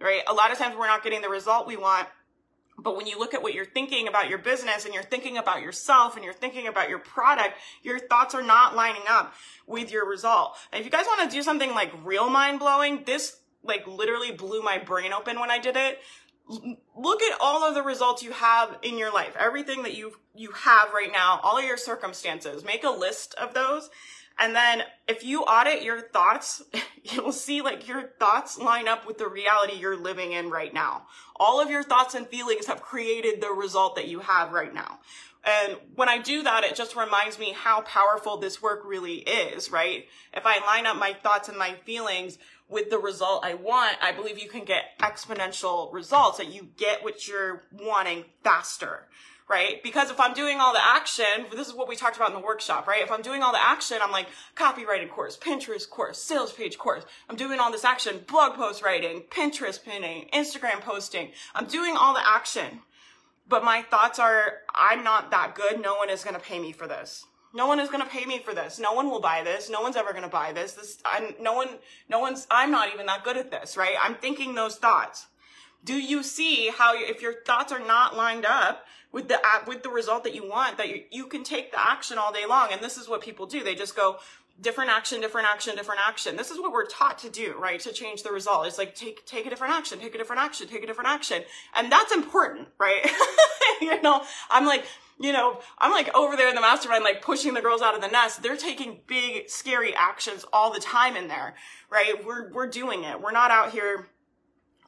Right? 0.00 0.22
A 0.26 0.34
lot 0.34 0.50
of 0.50 0.58
times 0.58 0.76
we're 0.76 0.88
not 0.88 1.04
getting 1.04 1.22
the 1.22 1.28
result 1.28 1.66
we 1.66 1.76
want. 1.76 2.08
But 2.84 2.96
when 2.96 3.06
you 3.06 3.18
look 3.18 3.32
at 3.32 3.42
what 3.42 3.54
you're 3.54 3.64
thinking 3.64 4.06
about 4.06 4.28
your 4.28 4.38
business 4.38 4.84
and 4.84 4.92
you're 4.92 5.02
thinking 5.02 5.38
about 5.38 5.62
yourself 5.62 6.16
and 6.16 6.24
you're 6.24 6.34
thinking 6.34 6.68
about 6.68 6.90
your 6.90 6.98
product, 6.98 7.54
your 7.82 7.98
thoughts 7.98 8.34
are 8.34 8.42
not 8.42 8.76
lining 8.76 9.02
up 9.08 9.34
with 9.66 9.90
your 9.90 10.06
result. 10.06 10.56
And 10.70 10.78
if 10.78 10.84
you 10.84 10.92
guys 10.92 11.06
want 11.06 11.28
to 11.28 11.34
do 11.34 11.42
something 11.42 11.70
like 11.70 11.90
real 12.04 12.28
mind 12.28 12.60
blowing, 12.60 13.02
this 13.04 13.38
like 13.64 13.86
literally 13.86 14.32
blew 14.32 14.62
my 14.62 14.78
brain 14.78 15.12
open 15.14 15.40
when 15.40 15.50
I 15.50 15.58
did 15.58 15.76
it. 15.76 15.98
Look 16.46 17.22
at 17.22 17.38
all 17.40 17.66
of 17.66 17.74
the 17.74 17.82
results 17.82 18.22
you 18.22 18.32
have 18.32 18.78
in 18.82 18.98
your 18.98 19.12
life. 19.12 19.34
Everything 19.40 19.82
that 19.84 19.96
you 19.96 20.12
you 20.34 20.50
have 20.50 20.92
right 20.92 21.10
now 21.10 21.40
all 21.42 21.56
of 21.56 21.64
your 21.64 21.78
circumstances. 21.78 22.62
Make 22.62 22.84
a 22.84 22.90
list 22.90 23.34
of 23.34 23.54
those 23.54 23.88
and 24.38 24.54
then 24.54 24.82
if 25.08 25.24
you 25.24 25.42
audit 25.42 25.82
your 25.82 26.00
thoughts 26.00 26.62
you'll 27.04 27.32
see 27.32 27.60
like 27.60 27.86
your 27.86 28.02
thoughts 28.18 28.58
line 28.58 28.88
up 28.88 29.06
with 29.06 29.18
the 29.18 29.28
reality 29.28 29.74
you're 29.74 29.96
living 29.96 30.32
in 30.32 30.50
right 30.50 30.72
now. 30.72 31.06
All 31.36 31.60
of 31.60 31.70
your 31.70 31.82
thoughts 31.82 32.14
and 32.14 32.26
feelings 32.26 32.66
have 32.66 32.82
created 32.82 33.40
the 33.40 33.50
result 33.50 33.96
that 33.96 34.08
you 34.08 34.20
have 34.20 34.52
right 34.52 34.72
now. 34.72 35.00
And 35.44 35.76
when 35.94 36.08
I 36.08 36.18
do 36.18 36.42
that, 36.42 36.64
it 36.64 36.74
just 36.74 36.96
reminds 36.96 37.38
me 37.38 37.52
how 37.52 37.82
powerful 37.82 38.38
this 38.38 38.62
work 38.62 38.82
really 38.86 39.16
is, 39.16 39.70
right? 39.70 40.06
If 40.32 40.44
I 40.46 40.64
line 40.64 40.86
up 40.86 40.96
my 40.96 41.12
thoughts 41.12 41.50
and 41.50 41.58
my 41.58 41.74
feelings 41.84 42.38
with 42.68 42.88
the 42.88 42.98
result 42.98 43.44
I 43.44 43.52
want, 43.52 43.98
I 44.02 44.12
believe 44.12 44.38
you 44.38 44.48
can 44.48 44.64
get 44.64 44.98
exponential 45.00 45.92
results 45.92 46.38
that 46.38 46.52
you 46.52 46.68
get 46.78 47.04
what 47.04 47.28
you're 47.28 47.64
wanting 47.72 48.24
faster, 48.42 49.06
right? 49.48 49.82
Because 49.82 50.10
if 50.10 50.18
I'm 50.18 50.32
doing 50.32 50.58
all 50.60 50.72
the 50.72 50.86
action, 50.86 51.46
this 51.52 51.68
is 51.68 51.74
what 51.74 51.88
we 51.88 51.96
talked 51.96 52.16
about 52.16 52.30
in 52.30 52.34
the 52.34 52.44
workshop, 52.44 52.86
right? 52.86 53.02
If 53.02 53.12
I'm 53.12 53.22
doing 53.22 53.42
all 53.42 53.52
the 53.52 53.62
action, 53.62 53.98
I'm 54.02 54.10
like 54.10 54.28
copywriting 54.56 55.10
course, 55.10 55.36
Pinterest 55.36 55.88
course, 55.88 56.18
sales 56.18 56.52
page 56.52 56.78
course. 56.78 57.04
I'm 57.28 57.36
doing 57.36 57.60
all 57.60 57.70
this 57.70 57.84
action, 57.84 58.24
blog 58.26 58.54
post 58.54 58.82
writing, 58.82 59.22
Pinterest 59.30 59.82
pinning, 59.82 60.28
Instagram 60.32 60.80
posting. 60.80 61.32
I'm 61.54 61.66
doing 61.66 61.96
all 61.96 62.14
the 62.14 62.26
action. 62.26 62.80
But 63.46 63.62
my 63.62 63.82
thoughts 63.82 64.18
are, 64.18 64.60
I'm 64.74 65.04
not 65.04 65.30
that 65.30 65.54
good. 65.54 65.82
No 65.82 65.96
one 65.96 66.08
is 66.08 66.24
going 66.24 66.34
to 66.34 66.40
pay 66.40 66.58
me 66.58 66.72
for 66.72 66.86
this. 66.86 67.26
No 67.52 67.66
one 67.66 67.78
is 67.78 67.88
going 67.88 68.02
to 68.02 68.08
pay 68.08 68.24
me 68.24 68.38
for 68.38 68.54
this. 68.54 68.80
No 68.80 68.94
one 68.94 69.10
will 69.10 69.20
buy 69.20 69.42
this. 69.44 69.68
No 69.70 69.82
one's 69.82 69.96
ever 69.96 70.12
going 70.12 70.24
to 70.24 70.30
buy 70.30 70.52
this. 70.52 70.72
This, 70.72 70.98
I'm, 71.04 71.34
no 71.40 71.52
one, 71.52 71.68
no 72.08 72.18
one's, 72.18 72.46
I'm 72.50 72.70
not 72.70 72.92
even 72.92 73.06
that 73.06 73.22
good 73.22 73.36
at 73.36 73.50
this, 73.50 73.76
right? 73.76 73.94
I'm 74.02 74.14
thinking 74.14 74.54
those 74.54 74.76
thoughts. 74.76 75.26
Do 75.84 75.94
you 75.94 76.22
see 76.22 76.70
how 76.74 76.94
if 76.96 77.20
your 77.20 77.42
thoughts 77.42 77.72
are 77.72 77.84
not 77.84 78.16
lined 78.16 78.46
up 78.46 78.86
with 79.12 79.28
the 79.28 79.40
with 79.66 79.82
the 79.82 79.90
result 79.90 80.24
that 80.24 80.34
you 80.34 80.48
want, 80.48 80.78
that 80.78 80.88
you, 80.88 81.02
you 81.10 81.26
can 81.26 81.44
take 81.44 81.70
the 81.70 81.80
action 81.80 82.18
all 82.18 82.32
day 82.32 82.46
long? 82.46 82.68
And 82.72 82.80
this 82.80 82.96
is 82.96 83.08
what 83.08 83.20
people 83.20 83.46
do. 83.46 83.62
They 83.62 83.74
just 83.74 83.94
go, 83.94 84.18
different 84.60 84.90
action, 84.90 85.20
different 85.20 85.48
action, 85.48 85.74
different 85.76 86.00
action. 86.06 86.36
This 86.36 86.50
is 86.50 86.58
what 86.58 86.72
we're 86.72 86.86
taught 86.86 87.18
to 87.20 87.30
do, 87.30 87.54
right? 87.58 87.80
To 87.80 87.92
change 87.92 88.22
the 88.22 88.30
result. 88.30 88.66
It's 88.66 88.78
like 88.78 88.94
take 88.94 89.26
take 89.26 89.46
a 89.46 89.50
different 89.50 89.74
action, 89.74 89.98
take 89.98 90.14
a 90.14 90.18
different 90.18 90.42
action, 90.42 90.68
take 90.68 90.82
a 90.82 90.86
different 90.86 91.10
action. 91.10 91.42
And 91.74 91.90
that's 91.90 92.12
important, 92.12 92.68
right? 92.78 93.04
you 93.80 94.00
know, 94.00 94.22
I'm 94.50 94.64
like, 94.66 94.84
you 95.20 95.32
know, 95.32 95.60
I'm 95.78 95.92
like 95.92 96.14
over 96.14 96.36
there 96.36 96.48
in 96.48 96.54
the 96.54 96.60
mastermind, 96.60 97.04
like 97.04 97.22
pushing 97.22 97.54
the 97.54 97.62
girls 97.62 97.82
out 97.82 97.94
of 97.94 98.00
the 98.00 98.08
nest. 98.08 98.42
They're 98.42 98.56
taking 98.56 99.00
big, 99.06 99.48
scary 99.48 99.94
actions 99.94 100.44
all 100.52 100.72
the 100.72 100.80
time 100.80 101.16
in 101.16 101.28
there, 101.28 101.54
right? 101.90 102.24
We're, 102.24 102.50
we're 102.52 102.66
doing 102.66 103.04
it. 103.04 103.20
We're 103.20 103.32
not 103.32 103.50
out 103.50 103.72
here 103.72 104.08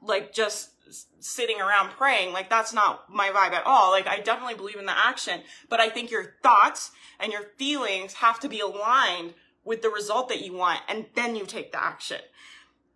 like 0.02 0.32
just 0.32 0.70
sitting 1.20 1.60
around 1.60 1.90
praying. 1.90 2.32
Like 2.32 2.50
that's 2.50 2.72
not 2.72 3.12
my 3.12 3.30
vibe 3.30 3.52
at 3.52 3.66
all. 3.66 3.90
Like 3.90 4.06
I 4.06 4.20
definitely 4.20 4.54
believe 4.54 4.78
in 4.78 4.86
the 4.86 4.98
action, 4.98 5.42
but 5.68 5.80
I 5.80 5.88
think 5.88 6.10
your 6.10 6.36
thoughts 6.42 6.90
and 7.20 7.32
your 7.32 7.42
feelings 7.58 8.14
have 8.14 8.40
to 8.40 8.48
be 8.48 8.60
aligned 8.60 9.34
with 9.64 9.82
the 9.82 9.90
result 9.90 10.28
that 10.28 10.44
you 10.44 10.54
want 10.54 10.80
and 10.88 11.06
then 11.14 11.36
you 11.36 11.46
take 11.46 11.72
the 11.72 11.82
action. 11.82 12.20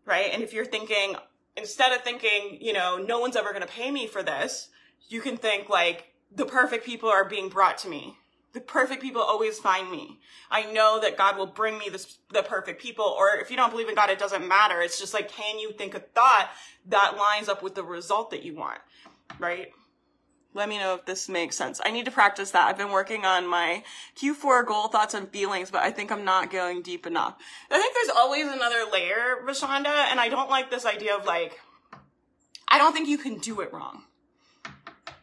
Right? 0.04 0.30
And 0.32 0.42
if 0.42 0.52
you're 0.52 0.64
thinking, 0.64 1.16
instead 1.56 1.92
of 1.92 2.02
thinking, 2.02 2.58
you 2.60 2.72
know, 2.72 2.96
no 2.98 3.20
one's 3.20 3.36
ever 3.36 3.50
going 3.50 3.62
to 3.62 3.68
pay 3.68 3.90
me 3.90 4.06
for 4.06 4.22
this, 4.22 4.68
you 5.08 5.20
can 5.20 5.36
think 5.36 5.68
like, 5.68 6.06
the 6.32 6.46
perfect 6.46 6.86
people 6.86 7.08
are 7.08 7.28
being 7.28 7.48
brought 7.48 7.78
to 7.78 7.88
me. 7.88 8.16
The 8.52 8.60
perfect 8.60 9.00
people 9.00 9.22
always 9.22 9.58
find 9.58 9.90
me. 9.90 10.18
I 10.50 10.72
know 10.72 10.98
that 11.00 11.16
God 11.16 11.36
will 11.36 11.46
bring 11.46 11.78
me 11.78 11.88
this, 11.88 12.18
the 12.32 12.42
perfect 12.42 12.82
people. 12.82 13.04
Or 13.04 13.36
if 13.36 13.50
you 13.50 13.56
don't 13.56 13.70
believe 13.70 13.88
in 13.88 13.94
God, 13.94 14.10
it 14.10 14.18
doesn't 14.18 14.46
matter. 14.46 14.80
It's 14.80 14.98
just 14.98 15.14
like, 15.14 15.30
can 15.30 15.58
you 15.58 15.72
think 15.72 15.94
a 15.94 16.00
thought 16.00 16.50
that 16.88 17.16
lines 17.16 17.48
up 17.48 17.62
with 17.62 17.76
the 17.76 17.84
result 17.84 18.30
that 18.30 18.42
you 18.42 18.56
want? 18.56 18.80
Right? 19.38 19.68
Let 20.52 20.68
me 20.68 20.78
know 20.78 20.94
if 20.94 21.06
this 21.06 21.28
makes 21.28 21.54
sense. 21.54 21.80
I 21.84 21.92
need 21.92 22.06
to 22.06 22.10
practice 22.10 22.50
that. 22.50 22.66
I've 22.66 22.76
been 22.76 22.90
working 22.90 23.24
on 23.24 23.46
my 23.46 23.84
Q4 24.20 24.66
goal 24.66 24.88
thoughts 24.88 25.14
and 25.14 25.28
feelings, 25.28 25.70
but 25.70 25.82
I 25.82 25.92
think 25.92 26.10
I'm 26.10 26.24
not 26.24 26.50
going 26.50 26.82
deep 26.82 27.06
enough. 27.06 27.36
I 27.70 27.78
think 27.78 27.94
there's 27.94 28.16
always 28.16 28.46
another 28.46 28.90
layer, 28.92 29.36
Rashonda, 29.46 30.08
and 30.10 30.18
I 30.18 30.28
don't 30.28 30.50
like 30.50 30.68
this 30.68 30.84
idea 30.84 31.14
of 31.14 31.24
like, 31.24 31.60
I 32.66 32.78
don't 32.78 32.92
think 32.92 33.08
you 33.08 33.18
can 33.18 33.38
do 33.38 33.60
it 33.60 33.72
wrong 33.72 34.02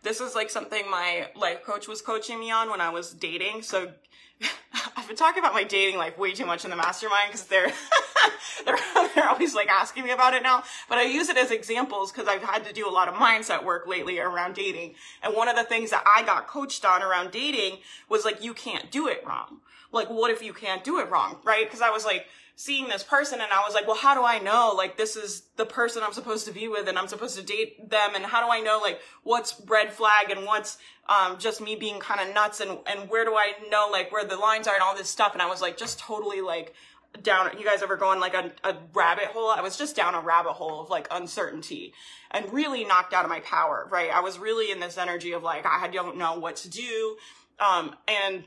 this 0.07 0.21
is 0.21 0.35
like 0.35 0.49
something 0.49 0.89
my 0.89 1.27
life 1.35 1.63
coach 1.63 1.87
was 1.87 2.01
coaching 2.01 2.39
me 2.39 2.49
on 2.49 2.69
when 2.69 2.79
I 2.79 2.89
was 2.89 3.11
dating. 3.11 3.61
So 3.61 3.91
I've 4.95 5.07
been 5.07 5.17
talking 5.17 5.39
about 5.39 5.53
my 5.53 5.65
dating 5.65 5.97
life 5.97 6.17
way 6.17 6.33
too 6.33 6.45
much 6.45 6.63
in 6.63 6.69
the 6.69 6.77
mastermind 6.77 7.27
because 7.27 7.43
they're, 7.45 7.73
they're 8.65 8.77
they're 9.15 9.27
always 9.27 9.53
like 9.53 9.67
asking 9.67 10.05
me 10.05 10.11
about 10.11 10.33
it 10.33 10.43
now. 10.43 10.63
But 10.87 10.97
I 10.97 11.03
use 11.03 11.27
it 11.27 11.35
as 11.35 11.51
examples 11.51 12.11
because 12.11 12.27
I've 12.27 12.41
had 12.41 12.63
to 12.65 12.73
do 12.73 12.87
a 12.87 12.91
lot 12.91 13.09
of 13.09 13.15
mindset 13.15 13.65
work 13.65 13.85
lately 13.85 14.17
around 14.17 14.55
dating. 14.55 14.95
And 15.21 15.35
one 15.35 15.49
of 15.49 15.57
the 15.57 15.63
things 15.65 15.89
that 15.89 16.03
I 16.05 16.23
got 16.23 16.47
coached 16.47 16.85
on 16.85 17.03
around 17.03 17.31
dating 17.31 17.79
was 18.07 18.23
like 18.23 18.41
you 18.41 18.53
can't 18.53 18.89
do 18.89 19.09
it 19.09 19.21
wrong. 19.25 19.59
Like 19.91 20.09
what 20.09 20.31
if 20.31 20.41
you 20.41 20.53
can't 20.53 20.85
do 20.85 20.99
it 20.99 21.09
wrong, 21.09 21.37
right? 21.43 21.65
Because 21.65 21.81
I 21.81 21.89
was 21.89 22.05
like 22.05 22.27
seeing 22.59 22.87
this 22.87 23.03
person 23.03 23.39
and 23.39 23.51
I 23.51 23.59
was 23.59 23.75
like, 23.75 23.85
well, 23.85 23.95
how 23.95 24.15
do 24.15 24.23
I 24.23 24.39
know? 24.39 24.73
Like 24.75 24.97
this 24.97 25.15
is 25.15 25.43
the 25.57 25.65
person 25.65 26.01
I'm 26.03 26.11
supposed 26.11 26.47
to 26.47 26.51
be 26.51 26.67
with 26.67 26.87
and 26.89 26.97
I'm 26.97 27.07
supposed 27.07 27.37
to 27.37 27.43
date 27.43 27.91
them 27.91 28.15
and 28.15 28.25
how 28.25 28.43
do 28.43 28.51
I 28.51 28.61
know 28.61 28.79
like 28.81 28.99
what's 29.21 29.61
red 29.67 29.93
flag 29.93 30.31
and 30.31 30.43
what's 30.43 30.79
um, 31.07 31.37
just 31.37 31.61
me 31.61 31.75
being 31.75 31.99
kind 31.99 32.19
of 32.19 32.33
nuts 32.33 32.59
and 32.59 32.79
and 32.87 33.11
where 33.11 33.25
do 33.25 33.35
I 33.35 33.53
know 33.69 33.89
like 33.91 34.11
where 34.11 34.25
the 34.25 34.37
lines 34.37 34.67
are 34.67 34.73
and 34.73 34.81
all 34.81 34.97
this 34.97 35.07
stuff? 35.07 35.33
And 35.33 35.41
I 35.41 35.45
was 35.45 35.61
like 35.61 35.77
just 35.77 35.99
totally 35.99 36.41
like 36.41 36.73
down 37.21 37.51
you 37.59 37.63
guys 37.63 37.83
ever 37.83 37.95
go 37.95 38.09
like 38.17 38.33
a, 38.33 38.51
a 38.63 38.75
rabbit 38.91 39.25
hole? 39.25 39.51
I 39.51 39.61
was 39.61 39.77
just 39.77 39.95
down 39.95 40.15
a 40.15 40.19
rabbit 40.19 40.53
hole 40.53 40.81
of 40.81 40.89
like 40.89 41.07
uncertainty 41.11 41.93
and 42.31 42.51
really 42.51 42.85
knocked 42.85 43.13
out 43.13 43.23
of 43.23 43.29
my 43.29 43.41
power 43.41 43.87
right? 43.91 44.09
I 44.09 44.21
was 44.21 44.39
really 44.39 44.71
in 44.71 44.79
this 44.79 44.97
energy 44.97 45.33
of 45.33 45.43
like 45.43 45.67
i 45.67 45.87
don't 45.89 46.17
know 46.17 46.39
what 46.39 46.55
to 46.55 46.69
do. 46.71 47.17
Um, 47.59 47.95
and 48.07 48.43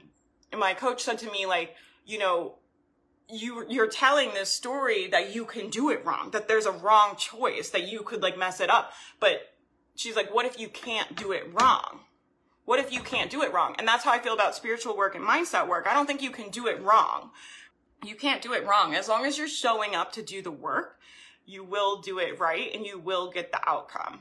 my 0.58 0.74
coach 0.74 1.00
said 1.04 1.18
to 1.18 1.30
me 1.30 1.46
like 1.46 1.76
you 2.04 2.18
know 2.18 2.56
you 3.32 3.66
you're 3.68 3.88
telling 3.88 4.34
this 4.34 4.50
story 4.50 5.08
that 5.08 5.34
you 5.34 5.44
can 5.44 5.70
do 5.70 5.90
it 5.90 6.04
wrong, 6.04 6.30
that 6.30 6.48
there's 6.48 6.66
a 6.66 6.72
wrong 6.72 7.16
choice, 7.16 7.70
that 7.70 7.88
you 7.88 8.00
could 8.02 8.22
like 8.22 8.38
mess 8.38 8.60
it 8.60 8.70
up. 8.70 8.92
But 9.18 9.54
she's 9.96 10.16
like, 10.16 10.34
what 10.34 10.46
if 10.46 10.58
you 10.58 10.68
can't 10.68 11.16
do 11.16 11.32
it 11.32 11.50
wrong? 11.52 12.00
What 12.64 12.78
if 12.78 12.92
you 12.92 13.00
can't 13.00 13.30
do 13.30 13.42
it 13.42 13.52
wrong? 13.52 13.74
And 13.78 13.88
that's 13.88 14.04
how 14.04 14.12
I 14.12 14.18
feel 14.20 14.34
about 14.34 14.54
spiritual 14.54 14.96
work 14.96 15.14
and 15.14 15.24
mindset 15.24 15.66
work. 15.68 15.86
I 15.88 15.94
don't 15.94 16.06
think 16.06 16.22
you 16.22 16.30
can 16.30 16.50
do 16.50 16.66
it 16.68 16.80
wrong. 16.82 17.30
You 18.04 18.14
can't 18.14 18.42
do 18.42 18.52
it 18.52 18.66
wrong. 18.66 18.94
As 18.94 19.08
long 19.08 19.26
as 19.26 19.36
you're 19.36 19.48
showing 19.48 19.94
up 19.94 20.12
to 20.12 20.22
do 20.22 20.40
the 20.40 20.52
work, 20.52 20.98
you 21.44 21.64
will 21.64 22.00
do 22.00 22.18
it 22.18 22.38
right 22.38 22.70
and 22.74 22.86
you 22.86 22.98
will 22.98 23.30
get 23.30 23.50
the 23.50 23.68
outcome, 23.68 24.20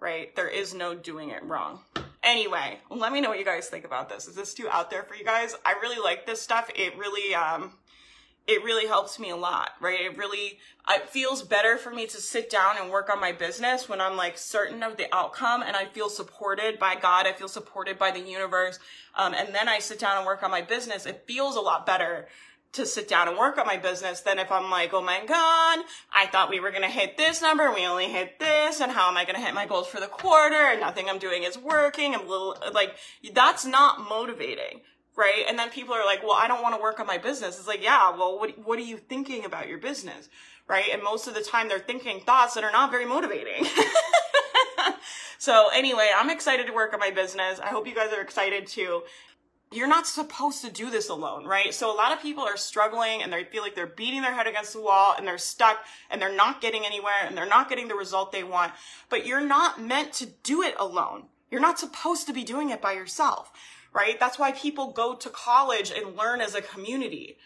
right? 0.00 0.34
There 0.34 0.48
is 0.48 0.72
no 0.72 0.94
doing 0.94 1.30
it 1.30 1.44
wrong. 1.44 1.80
Anyway, 2.22 2.78
let 2.90 3.12
me 3.12 3.20
know 3.20 3.30
what 3.30 3.38
you 3.38 3.44
guys 3.44 3.68
think 3.68 3.84
about 3.84 4.08
this. 4.08 4.26
Is 4.26 4.34
this 4.34 4.54
too 4.54 4.68
out 4.70 4.90
there 4.90 5.02
for 5.02 5.14
you 5.14 5.24
guys? 5.24 5.54
I 5.64 5.72
really 5.80 6.02
like 6.02 6.26
this 6.26 6.40
stuff. 6.40 6.70
It 6.74 6.96
really, 6.96 7.34
um, 7.34 7.74
it 8.50 8.64
really 8.64 8.88
helps 8.88 9.20
me 9.20 9.30
a 9.30 9.36
lot, 9.36 9.70
right? 9.80 10.00
It 10.00 10.18
really, 10.18 10.58
it 10.88 11.08
feels 11.08 11.42
better 11.42 11.78
for 11.78 11.90
me 11.92 12.06
to 12.08 12.16
sit 12.16 12.50
down 12.50 12.76
and 12.80 12.90
work 12.90 13.08
on 13.08 13.20
my 13.20 13.30
business 13.30 13.88
when 13.88 14.00
I'm 14.00 14.16
like 14.16 14.36
certain 14.36 14.82
of 14.82 14.96
the 14.96 15.06
outcome 15.14 15.62
and 15.62 15.76
I 15.76 15.84
feel 15.84 16.08
supported 16.08 16.80
by 16.80 16.96
God. 16.96 17.28
I 17.28 17.32
feel 17.32 17.46
supported 17.46 17.96
by 17.96 18.10
the 18.10 18.18
universe. 18.18 18.80
Um, 19.14 19.34
and 19.34 19.54
then 19.54 19.68
I 19.68 19.78
sit 19.78 20.00
down 20.00 20.16
and 20.16 20.26
work 20.26 20.42
on 20.42 20.50
my 20.50 20.62
business. 20.62 21.06
It 21.06 21.22
feels 21.28 21.54
a 21.54 21.60
lot 21.60 21.86
better 21.86 22.26
to 22.72 22.86
sit 22.86 23.06
down 23.06 23.28
and 23.28 23.38
work 23.38 23.56
on 23.56 23.66
my 23.66 23.76
business 23.76 24.20
than 24.20 24.40
if 24.40 24.50
I'm 24.50 24.68
like, 24.68 24.92
oh 24.92 25.02
my 25.02 25.24
God, 25.26 25.84
I 26.12 26.26
thought 26.26 26.50
we 26.50 26.60
were 26.60 26.70
going 26.70 26.82
to 26.82 26.88
hit 26.88 27.16
this 27.16 27.40
number 27.40 27.72
we 27.72 27.86
only 27.86 28.06
hit 28.06 28.40
this. 28.40 28.80
And 28.80 28.90
how 28.90 29.08
am 29.08 29.16
I 29.16 29.24
going 29.24 29.36
to 29.36 29.40
hit 29.40 29.54
my 29.54 29.66
goals 29.66 29.86
for 29.86 30.00
the 30.00 30.06
quarter? 30.08 30.56
And 30.56 30.80
nothing 30.80 31.08
I'm 31.08 31.18
doing 31.18 31.44
is 31.44 31.56
working. 31.56 32.16
I'm 32.16 32.28
little 32.28 32.56
like, 32.72 32.96
that's 33.32 33.64
not 33.64 34.08
motivating 34.08 34.80
right? 35.16 35.44
And 35.48 35.58
then 35.58 35.70
people 35.70 35.94
are 35.94 36.04
like, 36.04 36.22
well, 36.22 36.36
I 36.38 36.48
don't 36.48 36.62
want 36.62 36.74
to 36.74 36.80
work 36.80 37.00
on 37.00 37.06
my 37.06 37.18
business. 37.18 37.58
It's 37.58 37.68
like, 37.68 37.82
yeah, 37.82 38.10
well, 38.16 38.38
what, 38.38 38.58
what 38.66 38.78
are 38.78 38.82
you 38.82 38.96
thinking 38.96 39.44
about 39.44 39.68
your 39.68 39.78
business? 39.78 40.28
Right. 40.68 40.90
And 40.92 41.02
most 41.02 41.26
of 41.26 41.34
the 41.34 41.42
time 41.42 41.68
they're 41.68 41.80
thinking 41.80 42.20
thoughts 42.20 42.54
that 42.54 42.62
are 42.62 42.70
not 42.70 42.92
very 42.92 43.04
motivating. 43.04 43.66
so 45.38 45.68
anyway, 45.74 46.10
I'm 46.16 46.30
excited 46.30 46.66
to 46.68 46.72
work 46.72 46.94
on 46.94 47.00
my 47.00 47.10
business. 47.10 47.58
I 47.58 47.66
hope 47.68 47.88
you 47.88 47.94
guys 47.94 48.12
are 48.12 48.20
excited 48.22 48.68
too. 48.68 49.02
you're 49.72 49.86
not 49.88 50.06
supposed 50.06 50.64
to 50.64 50.70
do 50.70 50.90
this 50.90 51.08
alone, 51.08 51.44
right? 51.44 51.72
So 51.72 51.94
a 51.94 51.96
lot 51.96 52.12
of 52.12 52.20
people 52.20 52.42
are 52.42 52.56
struggling 52.56 53.22
and 53.22 53.32
they 53.32 53.44
feel 53.44 53.62
like 53.62 53.76
they're 53.76 53.86
beating 53.86 54.22
their 54.22 54.34
head 54.34 54.48
against 54.48 54.72
the 54.72 54.80
wall 54.80 55.14
and 55.16 55.26
they're 55.26 55.38
stuck 55.38 55.84
and 56.10 56.20
they're 56.20 56.34
not 56.34 56.60
getting 56.60 56.84
anywhere 56.84 57.24
and 57.24 57.36
they're 57.36 57.46
not 57.46 57.68
getting 57.68 57.86
the 57.86 57.94
result 57.94 58.32
they 58.32 58.42
want. 58.42 58.72
But 59.08 59.26
you're 59.26 59.40
not 59.46 59.80
meant 59.80 60.12
to 60.14 60.26
do 60.26 60.62
it 60.62 60.74
alone. 60.78 61.24
You're 61.50 61.60
not 61.60 61.78
supposed 61.78 62.26
to 62.26 62.32
be 62.32 62.42
doing 62.44 62.70
it 62.70 62.80
by 62.80 62.92
yourself, 62.92 63.52
right? 63.92 64.18
That's 64.18 64.38
why 64.38 64.52
people 64.52 64.92
go 64.92 65.14
to 65.14 65.28
college 65.28 65.90
and 65.90 66.16
learn 66.16 66.40
as 66.40 66.54
a 66.54 66.62
community 66.62 67.36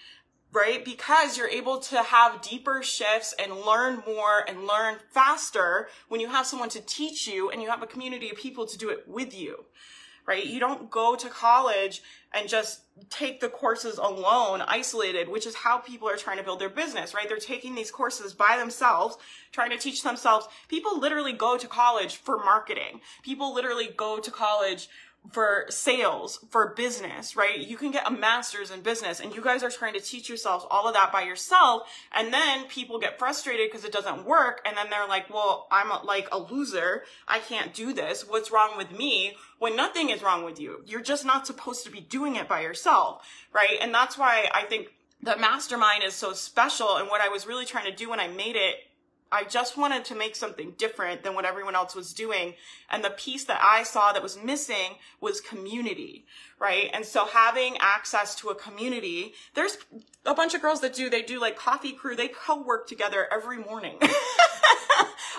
right? 0.55 0.85
Because 0.85 1.37
you're 1.37 1.49
able 1.49 1.79
to 1.81 2.01
have 2.01 2.41
deeper 2.41 2.81
shifts 2.83 3.35
and 3.43 3.53
learn 3.67 4.03
more 4.07 4.49
and 4.49 4.67
learn 4.67 4.99
faster 5.11 5.89
when 6.09 6.21
you 6.21 6.29
have 6.29 6.47
someone 6.47 6.69
to 6.71 6.81
teach 6.81 7.27
you 7.27 7.51
and 7.51 7.61
you 7.61 7.69
have 7.69 7.83
a 7.83 7.87
community 7.87 8.31
of 8.31 8.37
people 8.37 8.65
to 8.65 8.79
do 8.79 8.89
it 8.89 9.03
with 9.09 9.37
you, 9.37 9.65
right? 10.27 10.47
You 10.47 10.61
don't 10.61 10.91
go 10.91 11.17
to 11.17 11.29
college 11.29 12.03
and 12.33 12.49
just 12.49 12.83
take 13.11 13.41
the 13.41 13.49
courses 13.49 13.99
alone, 13.99 14.63
isolated, 14.63 15.29
which 15.29 15.45
is 15.45 15.57
how 15.57 15.79
people 15.79 16.09
are 16.09 16.17
trying 16.17 16.39
to 16.39 16.45
build 16.45 16.61
their 16.61 16.71
business, 16.71 17.15
right? 17.15 17.29
They're 17.29 17.39
taking 17.39 17.75
these 17.75 17.91
courses 17.91 18.33
by 18.33 18.57
themselves, 18.57 19.19
trying 19.51 19.71
to 19.71 19.77
teach 19.77 20.05
themselves. 20.05 20.47
People 20.69 21.01
literally 21.01 21.33
go 21.33 21.59
to 21.59 21.67
college 21.67 22.17
for 22.17 22.39
marketing. 22.39 23.01
People 23.25 23.53
literally 23.53 23.89
go 23.97 24.21
to 24.21 24.31
college 24.31 24.89
for 25.33 25.65
sales, 25.71 26.45
for 26.51 26.75
business, 26.75 27.35
right? 27.35 27.59
You 27.59 27.77
can 27.77 27.91
get 27.91 28.07
a 28.07 28.11
master's 28.11 28.71
in 28.71 28.83
business 28.83 29.21
and 29.21 29.35
you 29.35 29.43
guys 29.43 29.63
are 29.63 29.71
trying 29.71 29.95
to 29.95 30.01
teach 30.01 30.29
yourselves 30.29 30.67
all 30.71 30.87
of 30.87 30.95
that 30.95 31.13
by 31.13 31.23
yourself. 31.23 31.89
And 32.13 32.33
then 32.33 32.67
people 32.67 32.99
get 32.99 33.19
frustrated 33.19 33.71
because 33.71 33.85
it 33.85 33.93
doesn't 33.93 34.27
work. 34.27 34.61
And 34.67 34.77
then 34.77 34.91
they're 34.91 35.09
like, 35.09 35.33
well, 35.33 35.67
I'm 35.71 35.91
a, 35.91 36.03
like 36.05 36.29
a 36.31 36.39
loser. 36.39 37.05
I 37.27 37.39
can't 37.39 37.73
do 37.73 37.93
this. 37.93 38.29
What's 38.29 38.51
wrong 38.51 38.77
with 38.77 38.93
me? 38.93 39.37
When 39.59 39.77
nothing 39.77 40.11
is 40.11 40.23
wrong 40.23 40.45
with 40.45 40.61
you. 40.61 40.83
You're 40.87 41.01
just 41.01 41.25
not 41.25 41.47
supposed 41.47 41.85
to 41.85 41.91
be 41.91 42.01
doing 42.01 42.37
it 42.37 42.49
by 42.49 42.61
yourself, 42.61 43.27
right? 43.53 43.79
And 43.81 43.95
that's 43.95 44.19
why 44.19 44.49
I 44.53 44.63
think 44.65 44.89
the 45.23 45.37
mastermind 45.37 46.05
is 46.05 46.13
so 46.13 46.35
special. 46.35 46.97
And 46.97 47.09
what 47.09 47.23
I 47.23 47.29
was 47.29 47.47
really 47.47 47.65
trying 47.65 47.87
to 47.87 47.97
do 47.97 48.11
when 48.11 48.21
I 48.21 48.29
made 48.29 48.57
it 48.57 48.77
I 49.35 49.43
just 49.43 49.77
wanted 49.77 50.05
to 50.05 50.15
make 50.15 50.37
something 50.37 50.75
different 50.79 51.25
than 51.25 51.35
what 51.35 51.45
everyone 51.45 51.75
else 51.75 51.97
was 51.97 52.13
doing. 52.13 52.55
And 52.89 53.03
the 53.03 53.11
piece 53.11 53.45
that 53.47 53.61
I 53.61 53.83
saw 53.83 54.13
that 54.13 54.23
was 54.23 54.39
missing 54.41 54.95
was 55.21 55.41
community, 55.41 56.25
right? 56.61 56.89
And 56.93 57.05
so 57.05 57.27
having 57.27 57.77
access 57.81 58.37
to 58.37 58.51
a 58.51 58.55
community, 58.55 59.35
there's 59.55 59.77
a 60.25 60.35
bunch 60.35 60.55
of 60.55 60.63
girls 60.63 60.81
that 60.83 60.95
do, 60.95 61.11
they 61.11 61.23
do 61.23 61.41
like 61.41 61.57
coffee 61.57 61.91
crew, 61.91 62.15
they 62.15 62.29
co-work 62.29 62.87
together 62.87 63.27
every 63.33 63.59
morning. 63.59 63.97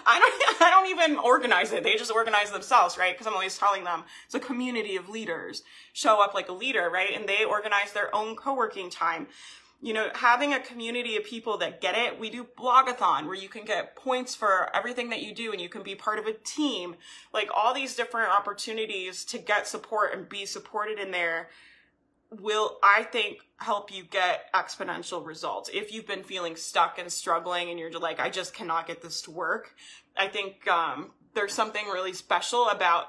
I 0.08 0.20
don't, 0.20 0.62
I 0.62 0.70
don't 0.70 0.90
even 0.90 1.18
organize 1.18 1.72
it. 1.72 1.84
They 1.84 1.96
just 1.96 2.12
organize 2.12 2.52
themselves, 2.52 2.98
right? 2.98 3.14
Because 3.14 3.28
I'm 3.28 3.34
always 3.34 3.58
telling 3.58 3.86
them 3.86 4.04
it's 4.26 4.36
a 4.36 4.42
community 4.42 4.98
of 4.98 5.08
leaders. 5.08 5.64
Show 5.94 6.22
up 6.22 6.34
like 6.34 6.50
a 6.50 6.54
leader, 6.54 6.90
right? 6.90 7.16
And 7.16 7.30
they 7.30 7.46
organize 7.46 7.94
their 7.94 8.14
own 8.14 8.36
co-working 8.36 8.90
time 8.90 9.28
you 9.82 9.94
know, 9.94 10.10
having 10.14 10.54
a 10.54 10.60
community 10.60 11.16
of 11.16 11.24
people 11.24 11.58
that 11.60 11.82
get 11.82 11.96
it. 11.98 12.20
We 12.20 12.30
do 12.30 12.48
blogathon 12.58 13.26
where 13.26 13.36
you 13.36 13.50
can 13.50 13.66
get 13.66 13.96
points 13.96 14.34
for 14.34 14.76
everything 14.76 15.10
that 15.10 15.22
you 15.22 15.34
do 15.34 15.52
and 15.52 15.62
you 15.62 15.70
can 15.70 15.84
be 15.84 15.96
part 15.96 16.18
of 16.18 16.26
a 16.26 16.34
team. 16.34 16.96
Like 17.34 17.50
all 17.56 17.74
these 17.74 17.96
different 17.96 18.32
opportunities 18.32 19.24
to 19.26 19.38
get 19.38 19.68
support 19.68 20.14
and 20.14 20.28
be 20.28 20.46
supported 20.46 20.98
in 20.98 21.12
there 21.12 21.50
will, 22.32 22.78
I 22.84 23.04
think, 23.04 23.40
help 23.58 23.94
you 23.94 24.04
get 24.04 24.52
exponential 24.54 25.26
results. 25.26 25.70
If 25.74 25.94
you've 25.94 26.08
been 26.08 26.24
feeling 26.24 26.56
stuck 26.56 26.98
and 26.98 27.12
struggling 27.12 27.70
and 27.70 27.80
you're 27.80 27.92
like, 27.92 28.20
I 28.20 28.30
just 28.30 28.54
cannot 28.54 28.88
get 28.88 29.02
this 29.02 29.22
to 29.24 29.32
work. 29.32 29.76
I 30.18 30.28
think, 30.28 30.68
um, 30.68 31.12
there's 31.36 31.54
something 31.54 31.86
really 31.88 32.14
special 32.14 32.70
about 32.70 33.08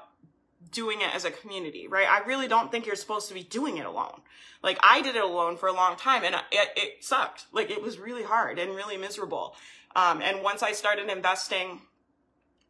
doing 0.71 1.01
it 1.01 1.13
as 1.13 1.25
a 1.25 1.31
community, 1.31 1.87
right? 1.87 2.07
I 2.09 2.25
really 2.25 2.47
don't 2.47 2.71
think 2.71 2.85
you're 2.85 2.95
supposed 2.95 3.27
to 3.27 3.33
be 3.33 3.43
doing 3.43 3.77
it 3.77 3.85
alone. 3.85 4.21
Like 4.63 4.79
I 4.81 5.01
did 5.01 5.15
it 5.15 5.23
alone 5.23 5.57
for 5.57 5.67
a 5.67 5.73
long 5.73 5.95
time 5.95 6.23
and 6.23 6.35
it, 6.35 6.69
it 6.75 7.03
sucked. 7.03 7.45
Like 7.51 7.69
it 7.69 7.81
was 7.81 7.99
really 7.99 8.23
hard 8.23 8.59
and 8.59 8.75
really 8.75 8.97
miserable. 8.97 9.55
Um, 9.95 10.21
and 10.21 10.43
once 10.43 10.63
I 10.63 10.73
started 10.73 11.09
investing 11.09 11.81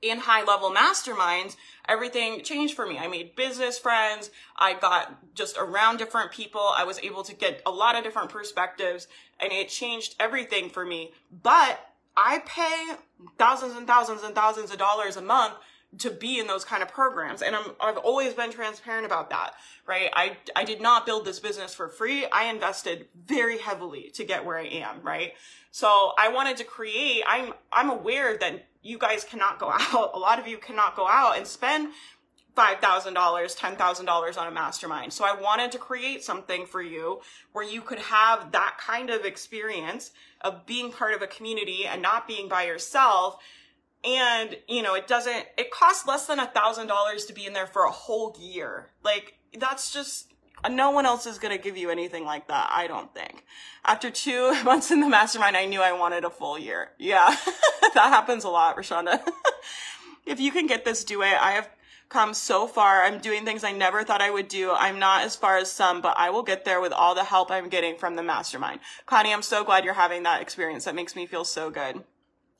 in 0.01 0.19
high 0.19 0.43
level 0.43 0.71
masterminds, 0.71 1.55
everything 1.87 2.43
changed 2.43 2.75
for 2.75 2.85
me. 2.85 2.97
I 2.97 3.07
made 3.07 3.35
business 3.35 3.79
friends. 3.79 4.29
I 4.55 4.73
got 4.73 5.33
just 5.33 5.57
around 5.57 5.97
different 5.97 6.31
people. 6.31 6.61
I 6.75 6.83
was 6.83 6.99
able 6.99 7.23
to 7.23 7.35
get 7.35 7.61
a 7.65 7.71
lot 7.71 7.95
of 7.95 8.03
different 8.03 8.29
perspectives 8.29 9.07
and 9.39 9.51
it 9.51 9.69
changed 9.69 10.15
everything 10.19 10.69
for 10.69 10.85
me. 10.85 11.11
But 11.31 11.79
I 12.15 12.39
pay 12.45 12.95
thousands 13.37 13.75
and 13.75 13.87
thousands 13.87 14.23
and 14.23 14.35
thousands 14.35 14.71
of 14.71 14.77
dollars 14.77 15.17
a 15.17 15.21
month 15.21 15.53
to 15.99 16.11
be 16.11 16.37
in 16.37 16.47
those 16.47 16.65
kind 16.65 16.83
of 16.83 16.89
programs. 16.89 17.41
And 17.41 17.55
I'm, 17.55 17.71
I've 17.79 17.97
always 17.97 18.33
been 18.33 18.51
transparent 18.51 19.05
about 19.05 19.29
that, 19.29 19.53
right? 19.85 20.09
I, 20.13 20.37
I 20.55 20.63
did 20.63 20.81
not 20.81 21.05
build 21.05 21.25
this 21.25 21.39
business 21.39 21.73
for 21.73 21.87
free. 21.87 22.25
I 22.31 22.45
invested 22.45 23.07
very 23.25 23.57
heavily 23.57 24.11
to 24.15 24.23
get 24.23 24.45
where 24.45 24.57
I 24.57 24.65
am, 24.65 25.01
right? 25.01 25.33
So 25.71 26.11
I 26.17 26.29
wanted 26.29 26.57
to 26.57 26.65
create, 26.65 27.23
I'm, 27.25 27.53
I'm 27.71 27.89
aware 27.89 28.37
that 28.37 28.67
you 28.83 28.97
guys 28.97 29.23
cannot 29.23 29.59
go 29.59 29.71
out. 29.73 30.11
A 30.13 30.19
lot 30.19 30.39
of 30.39 30.47
you 30.47 30.57
cannot 30.57 30.95
go 30.95 31.07
out 31.07 31.37
and 31.37 31.47
spend 31.47 31.93
$5,000, 32.57 33.13
$10,000 33.13 34.37
on 34.37 34.47
a 34.47 34.51
mastermind. 34.51 35.13
So 35.13 35.23
I 35.23 35.39
wanted 35.39 35.71
to 35.73 35.77
create 35.77 36.23
something 36.23 36.65
for 36.65 36.81
you 36.81 37.21
where 37.53 37.63
you 37.63 37.81
could 37.81 37.99
have 37.99 38.51
that 38.51 38.77
kind 38.79 39.11
of 39.11 39.25
experience 39.25 40.11
of 40.41 40.65
being 40.65 40.91
part 40.91 41.13
of 41.13 41.21
a 41.21 41.27
community 41.27 41.85
and 41.85 42.01
not 42.01 42.27
being 42.27 42.49
by 42.49 42.65
yourself 42.65 43.37
and 44.03 44.57
you 44.67 44.81
know 44.81 44.93
it 44.93 45.07
doesn't 45.07 45.45
it 45.57 45.71
costs 45.71 46.07
less 46.07 46.27
than 46.27 46.39
a 46.39 46.47
thousand 46.47 46.87
dollars 46.87 47.25
to 47.25 47.33
be 47.33 47.45
in 47.45 47.53
there 47.53 47.67
for 47.67 47.85
a 47.85 47.91
whole 47.91 48.35
year. 48.39 48.91
Like 49.03 49.35
that's 49.57 49.91
just 49.91 50.31
no 50.69 50.89
one 50.89 51.05
else 51.05 51.25
is 51.25 51.37
going 51.37 51.55
to 51.55 51.61
give 51.61 51.77
you 51.77 51.89
anything 51.91 52.25
like 52.25 52.47
that 52.47 52.69
i 52.71 52.87
don't 52.87 53.13
think. 53.13 53.45
After 53.85 54.09
two 54.09 54.51
months 54.63 54.91
in 54.91 55.01
the 55.01 55.09
mastermind 55.09 55.57
i 55.57 55.65
knew 55.65 55.81
i 55.81 55.91
wanted 55.91 56.23
a 56.23 56.29
full 56.29 56.57
year. 56.57 56.91
Yeah 56.97 57.27
that 57.93 58.09
happens 58.09 58.43
a 58.43 58.49
lot 58.49 58.77
rashonda. 58.77 59.21
If 60.25 60.41
you 60.41 60.51
can 60.51 60.67
get 60.67 60.83
this 60.83 61.05
do 61.05 61.21
it. 61.21 61.41
I 61.41 61.53
have 61.53 61.69
come 62.09 62.33
so 62.33 62.67
far. 62.67 63.03
I'm 63.03 63.19
doing 63.19 63.45
things 63.45 63.63
i 63.63 63.71
never 63.71 64.03
thought 64.03 64.21
i 64.21 64.29
would 64.29 64.47
do. 64.49 64.71
I'm 64.71 64.99
not 64.99 65.23
as 65.23 65.35
far 65.35 65.57
as 65.57 65.71
some 65.71 66.01
but 66.01 66.17
i 66.17 66.29
will 66.29 66.43
get 66.43 66.65
there 66.65 66.81
with 66.81 66.91
all 66.91 67.15
the 67.15 67.23
help 67.23 67.51
i'm 67.51 67.69
getting 67.69 67.97
from 67.97 68.15
the 68.15 68.23
mastermind. 68.23 68.79
Connie 69.05 69.33
i'm 69.33 69.41
so 69.41 69.63
glad 69.63 69.85
you're 69.85 69.93
having 69.93 70.23
that 70.23 70.41
experience. 70.41 70.85
That 70.85 70.95
makes 70.95 71.15
me 71.15 71.25
feel 71.25 71.45
so 71.45 71.69
good 71.69 72.03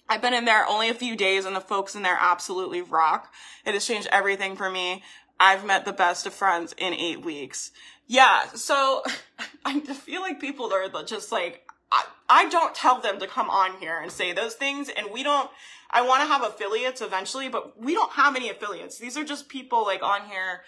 I've 0.10 0.22
been 0.22 0.34
in 0.34 0.46
there 0.46 0.65
only 0.65 0.89
a 0.89 0.93
few 0.93 1.15
days 1.15 1.46
and 1.46 1.56
the 1.56 1.62
folks 1.62 1.96
in 1.96 2.02
there 2.02 2.17
absolutely 2.20 2.82
rock. 2.82 3.34
It 3.65 3.74
has 3.74 3.86
changed 3.86 4.08
everything 4.12 4.56
for 4.56 4.70
me. 4.70 5.04
I've 5.39 5.65
met 5.65 5.86
the 5.86 5.93
best 5.93 6.26
of 6.26 6.34
friends 6.34 6.74
in 6.78 6.93
eight 6.93 7.24
weeks. 7.24 7.72
Yeah. 8.08 8.48
So 8.56 9.04
I 9.65 9.80
feel 9.80 10.22
like 10.22 10.39
people 10.39 10.72
are 10.74 10.89
just 11.04 11.32
like, 11.32 11.67
I, 11.91 12.06
I 12.30 12.50
don't 12.50 12.74
tell 12.74 13.02
them 13.02 13.20
to 13.20 13.28
come 13.28 13.50
on 13.50 13.80
here 13.80 14.00
and 14.00 14.12
say 14.12 14.34
those 14.34 14.56
things. 14.56 14.89
And 14.89 15.08
we 15.12 15.24
don't, 15.24 15.50
I 15.91 16.02
want 16.02 16.22
to 16.22 16.28
have 16.28 16.43
affiliates 16.43 17.02
eventually, 17.02 17.50
but 17.50 17.82
we 17.82 17.93
don't 17.93 18.12
have 18.13 18.36
any 18.36 18.50
affiliates. 18.50 18.98
These 18.98 19.17
are 19.17 19.24
just 19.24 19.50
people 19.50 19.84
like 19.84 20.04
on 20.04 20.26
here 20.30 20.62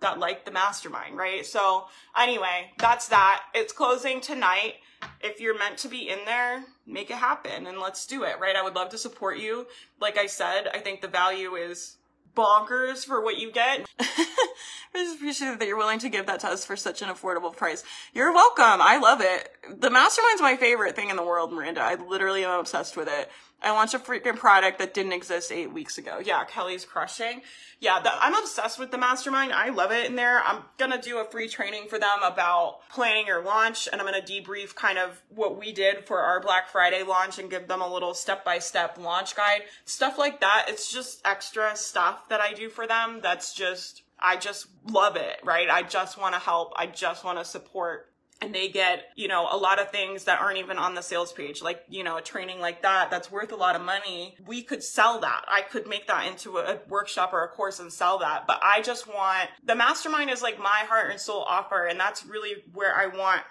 that 0.00 0.18
like 0.18 0.44
the 0.44 0.50
mastermind, 0.50 1.16
right? 1.16 1.46
So 1.46 1.86
anyway, 2.16 2.72
that's 2.78 3.08
that. 3.08 3.44
It's 3.54 3.72
closing 3.72 4.20
tonight 4.20 4.74
if 5.20 5.40
you're 5.40 5.58
meant 5.58 5.78
to 5.78 5.88
be 5.88 6.08
in 6.08 6.18
there, 6.26 6.64
make 6.86 7.10
it 7.10 7.16
happen 7.16 7.66
and 7.66 7.78
let's 7.78 8.06
do 8.06 8.24
it, 8.24 8.40
right? 8.40 8.56
I 8.56 8.62
would 8.62 8.74
love 8.74 8.90
to 8.90 8.98
support 8.98 9.38
you. 9.38 9.66
Like 10.00 10.18
I 10.18 10.26
said, 10.26 10.68
I 10.72 10.78
think 10.78 11.00
the 11.00 11.08
value 11.08 11.54
is 11.54 11.96
bonkers 12.34 13.04
for 13.04 13.22
what 13.22 13.38
you 13.38 13.52
get. 13.52 13.86
I 14.00 15.04
just 15.04 15.16
appreciate 15.16 15.58
that 15.58 15.66
you're 15.66 15.76
willing 15.76 15.98
to 16.00 16.08
give 16.08 16.26
that 16.26 16.40
to 16.40 16.48
us 16.48 16.64
for 16.64 16.76
such 16.76 17.02
an 17.02 17.08
affordable 17.08 17.54
price. 17.54 17.84
You're 18.12 18.32
welcome. 18.32 18.80
I 18.80 18.98
love 18.98 19.20
it. 19.20 19.50
The 19.68 19.90
mastermind's 19.90 20.40
my 20.40 20.56
favorite 20.56 20.96
thing 20.96 21.10
in 21.10 21.16
the 21.16 21.24
world, 21.24 21.52
Miranda. 21.52 21.80
I 21.80 21.94
literally 21.94 22.44
am 22.44 22.58
obsessed 22.58 22.96
with 22.96 23.08
it. 23.08 23.30
I 23.62 23.70
launched 23.70 23.94
a 23.94 23.98
freaking 23.98 24.36
product 24.36 24.78
that 24.80 24.92
didn't 24.92 25.12
exist 25.12 25.52
eight 25.52 25.72
weeks 25.72 25.98
ago. 25.98 26.20
Yeah, 26.22 26.44
Kelly's 26.44 26.84
crushing. 26.84 27.42
Yeah, 27.80 28.00
the, 28.00 28.10
I'm 28.14 28.34
obsessed 28.34 28.78
with 28.78 28.90
the 28.90 28.98
mastermind. 28.98 29.52
I 29.52 29.70
love 29.70 29.92
it 29.92 30.06
in 30.06 30.16
there. 30.16 30.40
I'm 30.40 30.62
gonna 30.78 31.00
do 31.00 31.18
a 31.18 31.24
free 31.24 31.48
training 31.48 31.88
for 31.88 31.98
them 31.98 32.18
about 32.22 32.78
planning 32.90 33.26
your 33.26 33.42
launch, 33.42 33.88
and 33.90 34.00
I'm 34.00 34.06
gonna 34.06 34.22
debrief 34.22 34.74
kind 34.74 34.98
of 34.98 35.20
what 35.28 35.58
we 35.58 35.72
did 35.72 36.06
for 36.06 36.20
our 36.20 36.40
Black 36.40 36.68
Friday 36.68 37.02
launch 37.02 37.38
and 37.38 37.50
give 37.50 37.68
them 37.68 37.80
a 37.80 37.92
little 37.92 38.14
step 38.14 38.44
by 38.44 38.58
step 38.58 38.98
launch 38.98 39.34
guide. 39.34 39.62
Stuff 39.84 40.18
like 40.18 40.40
that. 40.40 40.66
It's 40.68 40.92
just 40.92 41.20
extra 41.24 41.76
stuff 41.76 42.28
that 42.28 42.40
I 42.40 42.52
do 42.52 42.68
for 42.68 42.86
them. 42.86 43.20
That's 43.22 43.54
just, 43.54 44.02
I 44.18 44.36
just 44.36 44.66
love 44.88 45.16
it, 45.16 45.40
right? 45.44 45.68
I 45.68 45.82
just 45.82 46.18
wanna 46.18 46.38
help. 46.38 46.72
I 46.76 46.86
just 46.86 47.24
wanna 47.24 47.44
support 47.44 48.11
and 48.42 48.52
they 48.52 48.68
get, 48.68 49.04
you 49.14 49.28
know, 49.28 49.46
a 49.50 49.56
lot 49.56 49.80
of 49.80 49.90
things 49.90 50.24
that 50.24 50.40
aren't 50.40 50.58
even 50.58 50.76
on 50.76 50.96
the 50.96 51.00
sales 51.00 51.32
page, 51.32 51.62
like, 51.62 51.84
you 51.88 52.02
know, 52.02 52.16
a 52.16 52.20
training 52.20 52.58
like 52.58 52.82
that, 52.82 53.08
that's 53.08 53.30
worth 53.30 53.52
a 53.52 53.56
lot 53.56 53.76
of 53.76 53.82
money. 53.82 54.36
We 54.44 54.62
could 54.62 54.82
sell 54.82 55.20
that. 55.20 55.44
I 55.46 55.62
could 55.62 55.86
make 55.86 56.08
that 56.08 56.26
into 56.26 56.58
a 56.58 56.80
workshop 56.88 57.32
or 57.32 57.44
a 57.44 57.48
course 57.48 57.78
and 57.78 57.92
sell 57.92 58.18
that. 58.18 58.48
But 58.48 58.60
I 58.64 58.82
just 58.82 59.06
want 59.06 59.48
the 59.64 59.76
mastermind 59.76 60.28
is 60.28 60.42
like 60.42 60.58
my 60.58 60.84
heart 60.88 61.12
and 61.12 61.20
soul 61.20 61.42
offer. 61.42 61.86
And 61.86 62.00
that's 62.00 62.26
really 62.26 62.64
where 62.72 62.96
I 62.96 63.06
want 63.06 63.42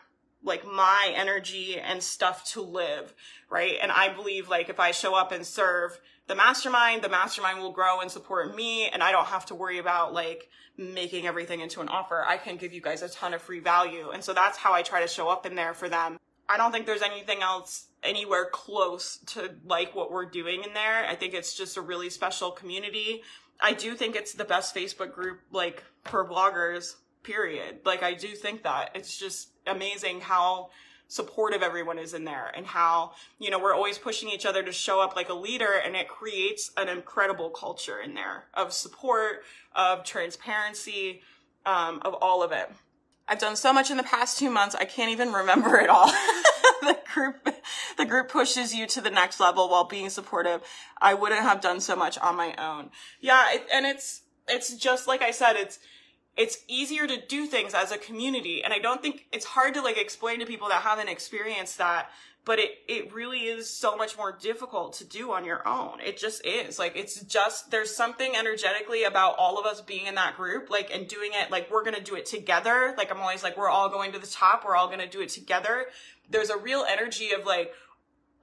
like 0.43 0.65
my 0.65 1.13
energy 1.15 1.79
and 1.79 2.03
stuff 2.03 2.43
to 2.51 2.61
live. 2.61 3.13
Right. 3.49 3.77
And 3.81 3.93
I 3.93 4.13
believe 4.13 4.49
like 4.49 4.67
if 4.67 4.79
I 4.79 4.91
show 4.91 5.15
up 5.15 5.31
and 5.31 5.45
serve, 5.45 5.99
the 6.31 6.35
mastermind, 6.35 7.01
the 7.01 7.09
mastermind 7.09 7.59
will 7.59 7.73
grow 7.73 7.99
and 7.99 8.09
support 8.09 8.55
me 8.55 8.87
and 8.87 9.03
I 9.03 9.11
don't 9.11 9.25
have 9.25 9.45
to 9.47 9.55
worry 9.55 9.79
about 9.79 10.13
like 10.13 10.47
making 10.77 11.27
everything 11.27 11.59
into 11.59 11.81
an 11.81 11.89
offer. 11.89 12.23
I 12.25 12.37
can 12.37 12.55
give 12.55 12.71
you 12.71 12.79
guys 12.79 13.01
a 13.01 13.09
ton 13.09 13.33
of 13.33 13.41
free 13.41 13.59
value. 13.59 14.11
And 14.11 14.23
so 14.23 14.33
that's 14.33 14.57
how 14.57 14.71
I 14.71 14.81
try 14.81 15.01
to 15.01 15.09
show 15.09 15.27
up 15.27 15.45
in 15.45 15.55
there 15.55 15.73
for 15.73 15.89
them. 15.89 16.17
I 16.47 16.55
don't 16.55 16.71
think 16.71 16.85
there's 16.85 17.01
anything 17.01 17.41
else 17.41 17.87
anywhere 18.01 18.45
close 18.49 19.17
to 19.33 19.55
like 19.65 19.93
what 19.93 20.09
we're 20.09 20.23
doing 20.23 20.63
in 20.63 20.73
there. 20.73 21.05
I 21.05 21.15
think 21.15 21.33
it's 21.33 21.53
just 21.53 21.75
a 21.75 21.81
really 21.81 22.09
special 22.09 22.49
community. 22.51 23.23
I 23.59 23.73
do 23.73 23.93
think 23.93 24.15
it's 24.15 24.31
the 24.31 24.45
best 24.45 24.73
Facebook 24.73 25.13
group 25.13 25.41
like 25.51 25.83
for 26.05 26.25
bloggers, 26.25 26.95
period. 27.23 27.81
Like 27.83 28.03
I 28.03 28.13
do 28.13 28.29
think 28.29 28.63
that. 28.63 28.91
It's 28.95 29.17
just 29.17 29.49
amazing 29.67 30.21
how 30.21 30.69
supportive 31.11 31.61
everyone 31.61 31.99
is 31.99 32.13
in 32.13 32.23
there 32.23 32.49
and 32.55 32.65
how, 32.65 33.11
you 33.37 33.49
know, 33.49 33.59
we're 33.59 33.75
always 33.75 33.97
pushing 33.97 34.29
each 34.29 34.45
other 34.45 34.63
to 34.63 34.71
show 34.71 35.01
up 35.01 35.13
like 35.13 35.27
a 35.27 35.33
leader 35.33 35.73
and 35.85 35.93
it 35.93 36.07
creates 36.07 36.71
an 36.77 36.87
incredible 36.87 37.49
culture 37.49 37.99
in 37.99 38.13
there 38.13 38.45
of 38.53 38.71
support, 38.71 39.43
of 39.75 40.05
transparency, 40.05 41.21
um, 41.65 42.01
of 42.05 42.13
all 42.21 42.41
of 42.41 42.53
it. 42.53 42.71
I've 43.27 43.39
done 43.39 43.57
so 43.57 43.73
much 43.73 43.91
in 43.91 43.97
the 43.97 44.03
past 44.03 44.39
two 44.39 44.49
months, 44.49 44.73
I 44.73 44.85
can't 44.85 45.11
even 45.11 45.33
remember 45.33 45.77
it 45.79 45.89
all. 45.89 46.07
the 46.81 46.97
group, 47.13 47.55
the 47.97 48.05
group 48.05 48.29
pushes 48.29 48.73
you 48.73 48.87
to 48.87 49.01
the 49.01 49.11
next 49.11 49.41
level 49.41 49.67
while 49.67 49.83
being 49.83 50.09
supportive. 50.09 50.61
I 51.01 51.13
wouldn't 51.13 51.41
have 51.41 51.59
done 51.59 51.81
so 51.81 51.97
much 51.97 52.17
on 52.19 52.37
my 52.37 52.55
own. 52.55 52.89
Yeah. 53.19 53.47
It, 53.51 53.67
and 53.73 53.85
it's, 53.85 54.21
it's 54.47 54.73
just 54.77 55.09
like 55.09 55.21
I 55.21 55.31
said, 55.31 55.57
it's, 55.57 55.77
it's 56.37 56.59
easier 56.67 57.07
to 57.07 57.25
do 57.27 57.45
things 57.45 57.73
as 57.73 57.91
a 57.91 57.97
community. 57.97 58.63
And 58.63 58.73
I 58.73 58.79
don't 58.79 59.01
think 59.01 59.27
it's 59.31 59.45
hard 59.45 59.73
to 59.73 59.81
like 59.81 59.97
explain 59.97 60.39
to 60.39 60.45
people 60.45 60.69
that 60.69 60.81
haven't 60.81 61.09
experienced 61.09 61.77
that, 61.77 62.09
but 62.45 62.57
it, 62.57 62.71
it 62.87 63.13
really 63.13 63.41
is 63.41 63.69
so 63.69 63.95
much 63.95 64.17
more 64.17 64.31
difficult 64.31 64.93
to 64.93 65.05
do 65.05 65.31
on 65.31 65.45
your 65.45 65.67
own. 65.67 65.99
It 65.99 66.17
just 66.17 66.43
is 66.45 66.79
like, 66.79 66.95
it's 66.95 67.21
just, 67.21 67.69
there's 67.69 67.95
something 67.95 68.35
energetically 68.35 69.03
about 69.03 69.35
all 69.37 69.59
of 69.59 69.65
us 69.65 69.81
being 69.81 70.07
in 70.07 70.15
that 70.15 70.37
group, 70.37 70.69
like, 70.69 70.89
and 70.91 71.07
doing 71.07 71.31
it, 71.33 71.51
like, 71.51 71.69
we're 71.69 71.83
going 71.83 71.97
to 71.97 72.03
do 72.03 72.15
it 72.15 72.25
together. 72.25 72.95
Like, 72.97 73.11
I'm 73.11 73.19
always 73.19 73.43
like, 73.43 73.57
we're 73.57 73.69
all 73.69 73.89
going 73.89 74.11
to 74.13 74.19
the 74.19 74.25
top. 74.25 74.63
We're 74.65 74.75
all 74.75 74.87
going 74.87 74.99
to 74.99 75.07
do 75.07 75.21
it 75.21 75.29
together. 75.29 75.85
There's 76.31 76.49
a 76.49 76.57
real 76.57 76.83
energy 76.89 77.31
of 77.31 77.45
like, 77.45 77.73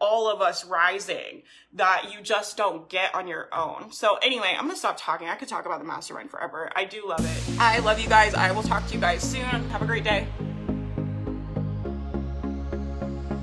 all 0.01 0.31
of 0.31 0.41
us 0.41 0.65
rising 0.65 1.43
that 1.73 2.13
you 2.13 2.21
just 2.23 2.57
don't 2.57 2.89
get 2.89 3.15
on 3.15 3.27
your 3.27 3.49
own. 3.53 3.93
So 3.93 4.17
anyway, 4.17 4.55
I'm 4.57 4.67
gonna 4.67 4.77
stop 4.77 4.97
talking. 4.99 5.29
I 5.29 5.35
could 5.35 5.49
talk 5.49 5.67
about 5.67 5.81
the 5.81 5.87
mastermind 5.87 6.31
forever. 6.31 6.71
I 6.75 6.85
do 6.85 7.07
love 7.07 7.21
it. 7.21 7.61
I 7.61 7.79
love 7.81 8.01
you 8.01 8.09
guys. 8.09 8.35
I 8.35 8.53
will 8.53 8.63
talk 8.63 8.87
to 8.89 8.95
you 8.95 9.01
guys 9.01 9.23
soon. 9.23 9.43
Have 9.43 9.83
a 9.83 9.87
great 9.87 10.05
day. 10.05 10.27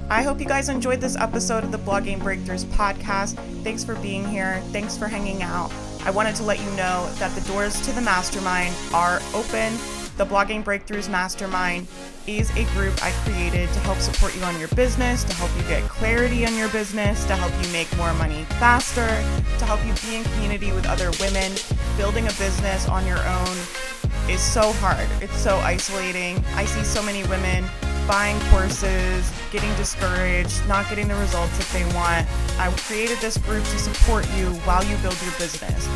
I 0.09 0.21
hope 0.21 0.39
you 0.39 0.45
guys 0.45 0.69
enjoyed 0.69 1.01
this 1.01 1.15
episode 1.15 1.63
of 1.63 1.71
the 1.71 1.79
Blogging 1.79 2.19
Breakthroughs 2.19 2.63
podcast. 2.65 3.35
Thanks 3.63 3.83
for 3.83 3.95
being 3.95 4.23
here. 4.23 4.61
Thanks 4.65 4.95
for 4.95 5.07
hanging 5.07 5.41
out. 5.41 5.73
I 6.05 6.11
wanted 6.11 6.35
to 6.35 6.43
let 6.43 6.59
you 6.59 6.69
know 6.71 7.09
that 7.15 7.33
the 7.33 7.41
doors 7.49 7.81
to 7.81 7.91
the 7.91 8.01
mastermind 8.01 8.75
are 8.93 9.19
open. 9.33 9.73
The 10.17 10.25
Blogging 10.25 10.63
Breakthroughs 10.63 11.09
Mastermind 11.09 11.87
is 12.25 12.49
a 12.51 12.63
group 12.73 12.93
I 13.03 13.11
created 13.25 13.67
to 13.73 13.79
help 13.79 13.97
support 13.97 14.33
you 14.33 14.41
on 14.43 14.57
your 14.57 14.69
business, 14.69 15.25
to 15.25 15.33
help 15.33 15.51
you 15.57 15.63
get 15.63 15.83
clarity 15.89 16.45
on 16.45 16.55
your 16.55 16.69
business, 16.69 17.25
to 17.25 17.35
help 17.35 17.51
you 17.61 17.69
make 17.73 17.93
more 17.97 18.13
money 18.13 18.45
faster, 18.57 19.05
to 19.59 19.65
help 19.65 19.85
you 19.85 19.93
be 20.07 20.15
in 20.15 20.23
community 20.23 20.71
with 20.71 20.85
other 20.85 21.11
women. 21.19 21.51
Building 21.97 22.27
a 22.27 22.33
business 22.33 22.87
on 22.87 23.05
your 23.05 23.19
own 23.27 23.57
is 24.29 24.39
so 24.39 24.71
hard. 24.79 25.07
It's 25.21 25.35
so 25.35 25.57
isolating. 25.57 26.41
I 26.55 26.63
see 26.63 26.83
so 26.85 27.03
many 27.03 27.23
women 27.27 27.65
buying 28.07 28.39
courses, 28.51 29.31
getting 29.51 29.73
discouraged, 29.75 30.65
not 30.67 30.87
getting 30.89 31.07
the 31.07 31.15
results 31.15 31.57
that 31.57 31.67
they 31.73 31.85
want. 31.95 32.27
I 32.59 32.71
created 32.87 33.17
this 33.19 33.37
group 33.37 33.63
to 33.63 33.79
support 33.79 34.27
you 34.35 34.47
while 34.65 34.83
you 34.83 34.95
build 34.97 35.17
your 35.21 35.33
business. 35.39 35.87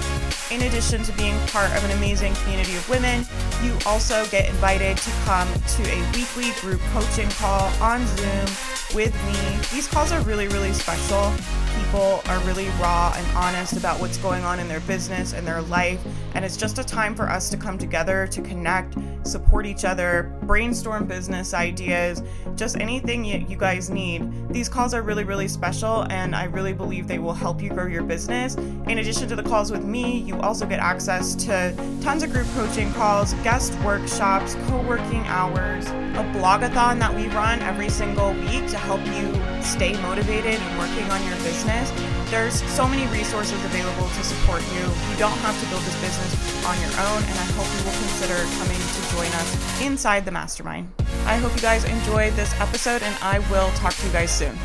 In 0.51 0.63
addition 0.63 1.03
to 1.03 1.11
being 1.13 1.37
part 1.47 1.71
of 1.77 1.83
an 1.85 1.91
amazing 1.91 2.33
community 2.35 2.75
of 2.75 2.89
women, 2.89 3.25
you 3.63 3.77
also 3.85 4.25
get 4.27 4.49
invited 4.49 4.97
to 4.97 5.11
come 5.25 5.47
to 5.53 5.83
a 5.91 6.11
weekly 6.13 6.51
group 6.61 6.81
coaching 6.93 7.29
call 7.31 7.69
on 7.81 8.05
Zoom 8.07 8.47
with 8.95 9.13
me. 9.25 9.75
These 9.75 9.87
calls 9.87 10.11
are 10.11 10.21
really, 10.21 10.47
really 10.47 10.73
special. 10.73 11.31
People 11.83 12.21
are 12.25 12.39
really 12.39 12.67
raw 12.81 13.13
and 13.15 13.37
honest 13.37 13.77
about 13.77 13.99
what's 13.99 14.17
going 14.17 14.43
on 14.43 14.59
in 14.59 14.67
their 14.67 14.79
business 14.81 15.33
and 15.33 15.45
their 15.45 15.61
life. 15.61 15.99
And 16.33 16.43
it's 16.43 16.57
just 16.57 16.79
a 16.79 16.83
time 16.83 17.15
for 17.15 17.29
us 17.29 17.49
to 17.49 17.57
come 17.57 17.77
together 17.77 18.27
to 18.27 18.41
connect, 18.41 18.95
support 19.23 19.65
each 19.65 19.85
other, 19.85 20.35
brainstorm 20.43 21.05
business 21.05 21.53
ideas, 21.53 21.98
just 22.55 22.77
anything 22.77 23.23
you, 23.23 23.45
you 23.47 23.57
guys 23.57 23.89
need. 23.89 24.19
These 24.49 24.69
calls 24.69 24.93
are 24.93 25.01
really, 25.01 25.23
really 25.23 25.47
special, 25.47 26.05
and 26.09 26.35
I 26.35 26.45
really 26.45 26.73
believe 26.73 27.07
they 27.07 27.19
will 27.19 27.33
help 27.33 27.61
you 27.61 27.69
grow 27.69 27.85
your 27.85 28.03
business. 28.03 28.55
In 28.55 28.97
addition 28.99 29.27
to 29.29 29.35
the 29.35 29.43
calls 29.43 29.71
with 29.71 29.83
me, 29.83 30.19
you 30.19 30.39
also 30.41 30.65
get 30.65 30.79
access 30.79 31.35
to 31.45 31.73
tons 32.01 32.23
of 32.23 32.31
group 32.31 32.47
coaching 32.55 32.91
calls, 32.93 33.33
guest 33.45 33.73
workshops, 33.79 34.55
co 34.67 34.81
working 34.83 35.23
hours, 35.27 35.87
a 35.87 36.23
blogathon 36.35 36.99
that 36.99 37.13
we 37.15 37.27
run 37.29 37.59
every 37.61 37.89
single 37.89 38.33
week 38.33 38.67
to 38.67 38.77
help 38.77 39.01
you 39.15 39.27
stay 39.63 39.93
motivated 40.01 40.59
and 40.59 40.79
working 40.79 41.09
on 41.11 41.21
your 41.27 41.37
business. 41.37 41.91
There's 42.29 42.61
so 42.75 42.87
many 42.87 43.05
resources 43.11 43.63
available 43.65 44.07
to 44.07 44.23
support 44.23 44.61
you. 44.73 44.81
You 44.81 45.17
don't 45.17 45.39
have 45.39 45.59
to 45.61 45.65
build 45.69 45.81
this 45.83 45.99
business 46.01 46.65
on 46.65 46.79
your 46.81 46.93
own, 47.07 47.21
and 47.23 47.37
I 47.39 47.47
hope 47.57 47.69
you 47.77 47.81
will 47.85 47.97
consider 47.97 48.37
coming 48.59 48.77
to 48.77 49.01
join 49.15 49.31
us 49.39 49.81
inside 49.81 50.25
the 50.25 50.31
mastermind. 50.31 50.91
I 51.29 51.37
hope 51.37 51.53
you 51.53 51.61
guys 51.61 51.83
enjoyed 51.83 52.33
this 52.33 52.51
episode, 52.59 53.03
and 53.03 53.15
I 53.21 53.37
will 53.51 53.69
talk 53.73 53.93
to 53.93 54.07
you 54.07 54.11
guys 54.11 54.31
soon. 54.31 54.57